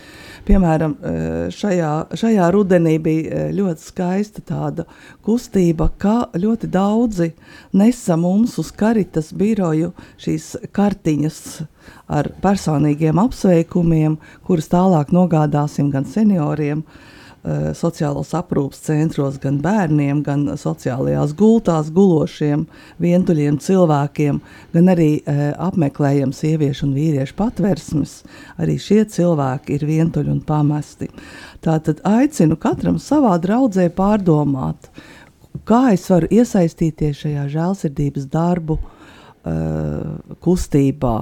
[0.48, 1.14] Piemēram, e,
[1.52, 4.86] šajā, šajā rudenī bija e, ļoti skaista tāda
[5.26, 7.32] kustība, ka ļoti daudzi
[7.76, 11.42] nesa mums uz karitas biroju šīs kartiņas
[12.08, 14.16] ar personīgiem apsveikumiem,
[14.48, 17.14] kuras tālāk nogādāsim gan senioriem, uh,
[17.48, 22.66] Eh, sociālos aprūpas centros gan bērniem, gan sociālajās gultās gulošiem
[23.00, 24.40] vientuļiem cilvēkiem,
[24.74, 25.38] gan arī uh,
[25.68, 28.14] apmeklējam sieviešu un vīriešu patversmes.
[28.60, 31.08] Arī šie cilvēki ir vientuļi un pamesti.
[31.64, 34.90] Tātad aicinu katram savā draudzē pārdomāt,
[35.64, 41.18] kā es varu iesaistīties šajā žēlsirdības darbu uh, kustībā.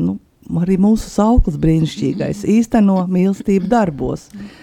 [0.00, 0.20] Nu,
[0.62, 4.30] arī mūsu sauklis brīnišķīgais īsteno mīlestību darbos.
[4.32, 4.62] Mm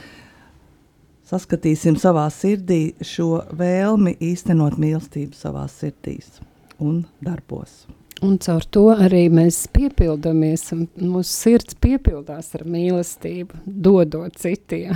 [1.34, 6.38] saskatīsim savā sirdī šo vēlmi īstenot mīlestību savā sirdīs
[6.78, 7.88] un darbos.
[8.24, 14.96] Un caur to arī mēs piepildamies, un mūsu sirds piepildās ar mīlestību, dodot citiem.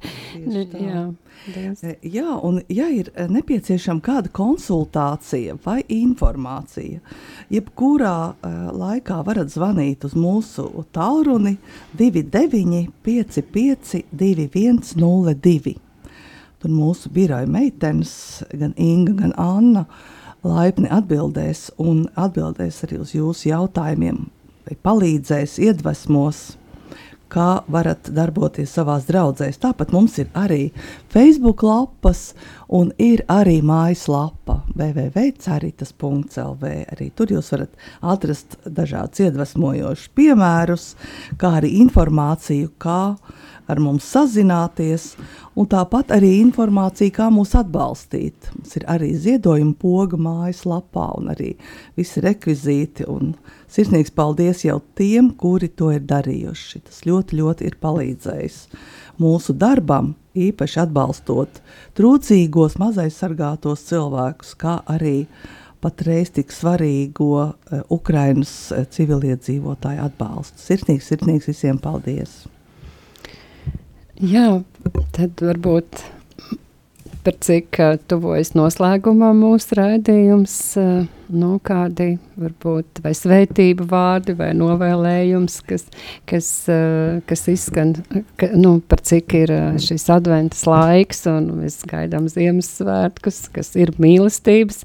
[0.86, 1.02] jā,
[1.48, 1.82] Dievs.
[1.82, 7.00] E, jā, un ja ir e, nepieciešama kāda konsultācija vai informācija,
[7.50, 11.56] jebkurā uh, laikā varat zvanīt uz mūsu tālruni
[11.98, 15.74] 29 55 2102.
[16.60, 18.14] Tur mūsu biroja meitenes,
[18.52, 24.24] gan Inga, gan Anna, uh, laipni atbildēs un atbildēs arī uz jūsu jautājumiem,
[24.84, 26.40] palīdzēs, iedvesmos,
[27.30, 29.60] kā varat darboties savās draudzēs.
[29.62, 30.70] Tāpat mums ir arī
[31.12, 32.32] Facebook lapas
[32.70, 36.64] un ir arī mājaslapa www.caritas.lv.
[36.94, 40.84] Arī tur jūs varat atrast dažādus iedvesmojošus piemērus,
[41.40, 43.02] kā arī informāciju, kā
[43.70, 45.14] ar mums sazināties,
[45.58, 48.50] un tāpat arī informācija, kā mūs atbalstīt.
[48.56, 51.52] Mums ir arī ziedojuma poga mājaslapā un arī
[51.98, 53.06] visi rekvizīti.
[53.70, 56.82] Sirsnīgs paldies jau tiem, kuri to ir darījuši.
[56.88, 58.58] Tas ļoti, ļoti ir palīdzējis
[59.22, 61.60] mūsu darbam, īpaši atbalstot
[61.98, 65.24] trūcīgos, mazaizsargātos cilvēkus, kā arī
[65.80, 70.60] patreiz tik svarīgo uh, Ukrainas uh, civiliedzīvotāju atbalstu.
[70.60, 72.42] Sirsnīgs, sirsnīgs visiem paldies!
[74.20, 74.60] Jā,
[75.16, 76.02] tad varbūt
[77.24, 84.50] par cik uh, tuvojas noslēgumā mūsu raidījums, uh, nu, kādi varbūt vai svētību vārdi vai
[84.56, 85.86] novēlējums, kas,
[86.28, 87.94] kas, uh, kas izskan,
[88.40, 93.92] ka, nu, par cik ir uh, šis adventas laiks un mēs gaidām Ziemassvētkus, kas ir
[94.02, 94.82] mīlestības,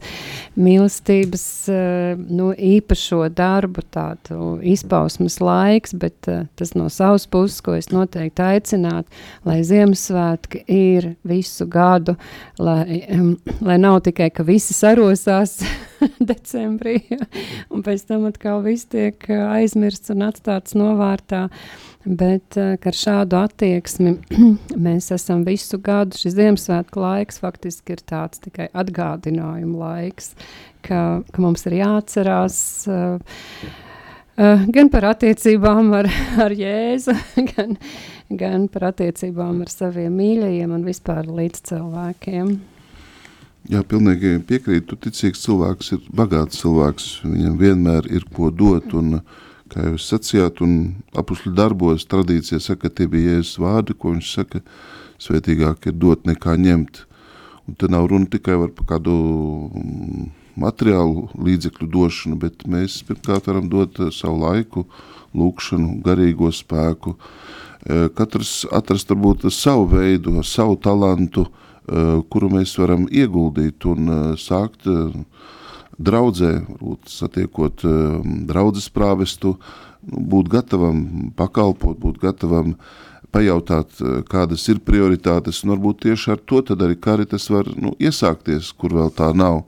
[0.60, 7.91] mīlestības, uh, nu, īpašo darbu tādu izpausmas laiks, bet tas no savas puses, ko es
[7.93, 12.18] noteikti aicinātu, lai Ziemassvētki ir visu gadu,
[12.60, 13.04] lai,
[13.68, 15.60] lai nav tikai, ka visi sarosās
[16.32, 17.00] decembrī,
[17.74, 21.48] un pēc tam atkal viss tiek uh, aizmirsts un atstāts novārtā.
[22.06, 24.16] Bet uh, ar šādu attieksmi
[24.88, 26.18] mēs esam visu gadu.
[26.20, 30.36] Šis Ziemassvētku laiks faktiski ir tāds tikai atgādinājuma laiks,
[30.86, 32.60] ka, ka mums ir jāatcerās.
[32.86, 33.74] Uh,
[34.38, 36.12] uh, gan par attiecībām ar,
[36.46, 37.18] ar Jēzu,
[37.56, 37.76] gan,
[38.30, 42.56] gan par attiecībām ar saviem mīļajiem un vispār līdz cilvēkiem.
[43.66, 44.93] Jā, pilnīgi piekrītu.
[44.93, 47.07] Tu ticīgs cilvēks ir bagāts cilvēks.
[47.26, 48.93] Viņam vienmēr ir ko dot.
[48.93, 49.24] Un,
[49.74, 50.76] kā jūs sacījāt, un
[51.18, 54.61] apusļu darbos tradīcija saka, ka tie bija jēzus vārdi, ko viņš saka,
[55.26, 57.01] svētīgāk ir dot nekā ņemt.
[57.66, 59.16] Un te nav runa tikai par kādu
[59.74, 60.30] mm,
[60.61, 64.86] materiālu līdzekļu došanu, bet mēs pirmkārt varam dot savu laiku,
[65.36, 67.18] lūkšanu, garīgo spēku,
[68.16, 71.49] katrs atrast varbūt savu veidu, savu talantu,
[71.86, 74.10] kuru mēs varam ieguldīt un
[74.42, 74.88] sākt
[75.96, 77.86] draudzē, varbūt satiekot
[78.50, 79.56] draudzes prāvestu,
[80.10, 82.76] nu, būt gatavam pakalpot, būt gatavam
[83.36, 83.94] pajautāt,
[84.32, 88.96] kādas ir prioritātes, un varbūt tieši ar to tad arī karitas var nu, iesākties, kur
[88.96, 89.64] vēl tā nav.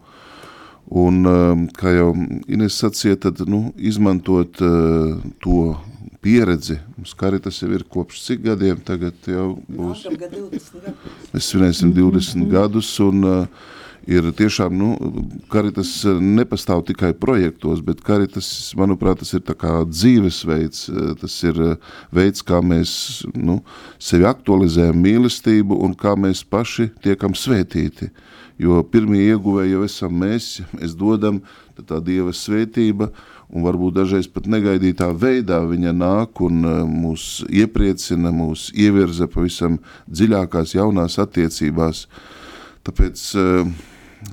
[0.88, 1.20] Un,
[1.76, 2.12] kā jau
[2.48, 5.76] Ines sacīja, tad nu, izmantot uh, to
[6.24, 6.78] pieredzi.
[6.96, 10.06] Mums karitas jau ir kopš cik gadiem, tagad jau būs.
[11.34, 13.68] Mēs svinēsim 20 gadus un uh,
[14.08, 14.90] ir tiešām, nu,
[15.52, 18.48] karitas nepastāv tikai projektos, bet karitas,
[18.80, 20.88] manuprāt, tas ir tā kā dzīvesveids,
[21.22, 21.60] tas ir
[22.16, 22.92] veids, kā mēs,
[23.36, 23.60] nu,
[24.00, 28.10] sevi aktualizējam mīlestību un kā mēs paši tiekam svētīti.
[28.58, 31.44] Jo pirmie ieguvēji jau esam mēs, mēs dodam
[31.78, 33.12] tā Dieva svētība,
[33.54, 39.78] un varbūt dažreiz pat negaidītā veidā viņa nāk un e, mūs iepriecina, mūs ievirza pavisam
[40.10, 42.08] dziļākās jaunās attiecībās.
[42.88, 43.70] Tāpēc uh,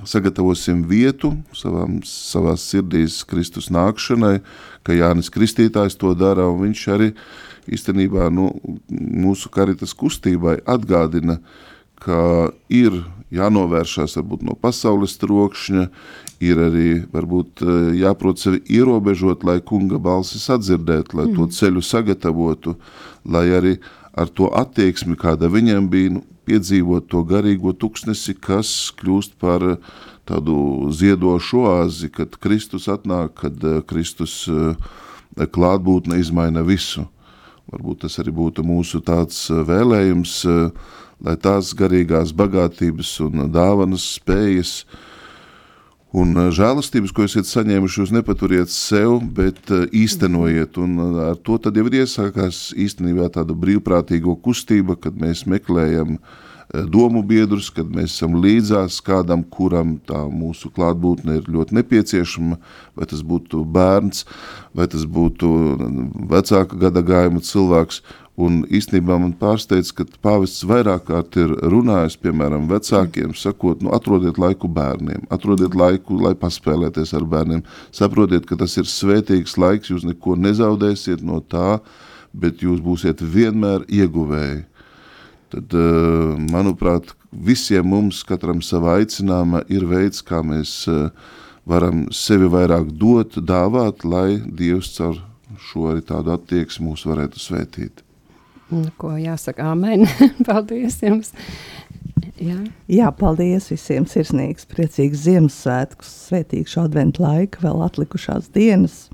[0.07, 4.39] sagatavosim vietu savām, savās sirdīs Kristus nākšanai,
[4.85, 7.11] ka Jānis Kristītājs to dara, un viņš arī
[7.75, 8.49] īstenībā nu,
[8.89, 11.39] mūsu karitas kustībai atgādina,
[12.05, 13.01] ka ir
[13.33, 15.87] jānovēršās varbūt no pasaules trokšņa,
[16.43, 21.35] ir arī varbūt eh, jāprot sevi ierobežot, lai kunga balsis atdzirdētu, lai mm.
[21.37, 22.75] to ceļu sagatavotu,
[23.25, 23.75] lai arī
[24.15, 29.63] ar to attieksmi, kāda viņam bija, nu, piedzīvot to garīgo tuksnesi, kas kļūst par
[30.29, 34.77] tādu ziedošu oāzi, kad Kristus atnāk, kad eh, Kristus eh,
[35.35, 37.07] klātbūtne izmaina visu.
[37.73, 40.35] Varbūt tas arī būtu mūsu tāds vēlējums,
[41.23, 44.79] lai tās garīgās bagātības un dāvanas spējas
[46.15, 50.79] Un eh, žēlastības, ko esat saņēmuši, jūs nepaturiet sev, bet eh, īstenojiet.
[50.79, 56.19] Un eh, ar to tad jau ir iesākās īstenībā tāda brīvprātīgo kustība, kad mēs meklējam
[56.89, 62.57] domu biedrus, kad mēs esam līdzās kādam, kuram tā mūsu klātbūtne ir ļoti nepieciešama,
[62.97, 64.23] vai tas būtu bērns,
[64.75, 65.51] vai tas būtu
[66.31, 68.01] vecāka gada gājuma cilvēks,
[68.35, 74.35] Un īstenībā man pārsteidz, ka pāvests vairāk kārt ir runājis, piemēram, vecākiem, sakot, nu, atrodiet
[74.41, 77.63] laiku bērniem, atrodiet laiku, lai paspēlēties ar bērniem.
[77.95, 81.77] Saprotiet, ka tas ir svētīgs laiks, jūs neko nezaudēsiet no tā,
[82.35, 84.65] bet jūs būsiet vienmēr ieguvēji.
[85.55, 91.07] Tad, eh, manuprāt, visiem mums, katram savā aicinājumā, ir veids, kā mēs eh,
[91.65, 95.21] varam sevi vairāk dot, dāvāt, lai Dievs caur
[95.69, 98.04] šo arī tādu attieksmi mūs varētu svētīt.
[99.01, 100.05] Ko jāsaka, amen.
[100.47, 101.33] paldies jums!
[102.35, 102.57] Jā.
[102.91, 104.07] Jā, paldies visiem!
[104.09, 109.05] Sirsnīgs, priecīgs Ziemassvētkus, svētīgu adventu laiku, vēl atlikušās dienas,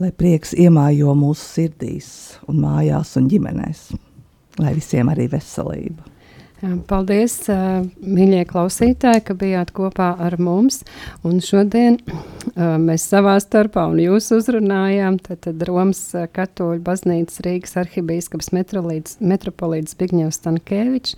[0.00, 2.10] lai prieks iemājo mūsu sirdīs
[2.48, 3.82] un mājās un ģimenēs,
[4.62, 6.17] lai visiem arī veselība.
[6.58, 7.34] Paldies,
[8.02, 10.80] mīļie klausītāji, ka bijāt kopā ar mums.
[11.22, 12.00] Un šodien
[12.82, 16.00] mēs savā starpā un jūs uzrunājām tad, tad Romas
[16.34, 21.16] katoļu baznīcas Rīgas arhibīskaps metropolīts Bigņevs Stankēvičs,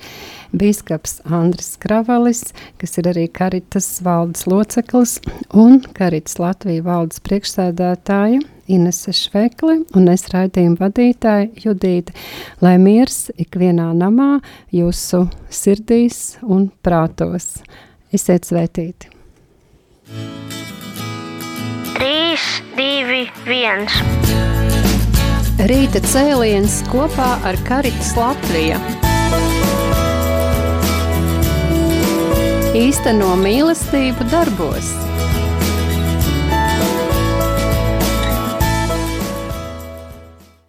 [0.53, 5.23] bīskaps Andris Kravalis, kas ir arī Karitas valdes loceklis
[5.57, 12.15] un Karitas Latvija valdes priekšsēdētāja Inese Švekli un es raidījumu vadītāju Judīti,
[12.63, 14.39] lai miers ikvienā namā
[14.75, 17.59] jūsu sirdīs un prātos.
[18.15, 19.11] Esiet svētīti!
[22.01, 22.39] 3,
[22.79, 24.31] 2, 1
[25.69, 28.79] Rīta cēliens kopā ar Karitas Latviju.
[32.81, 34.95] Īsteno mīlestību darbos!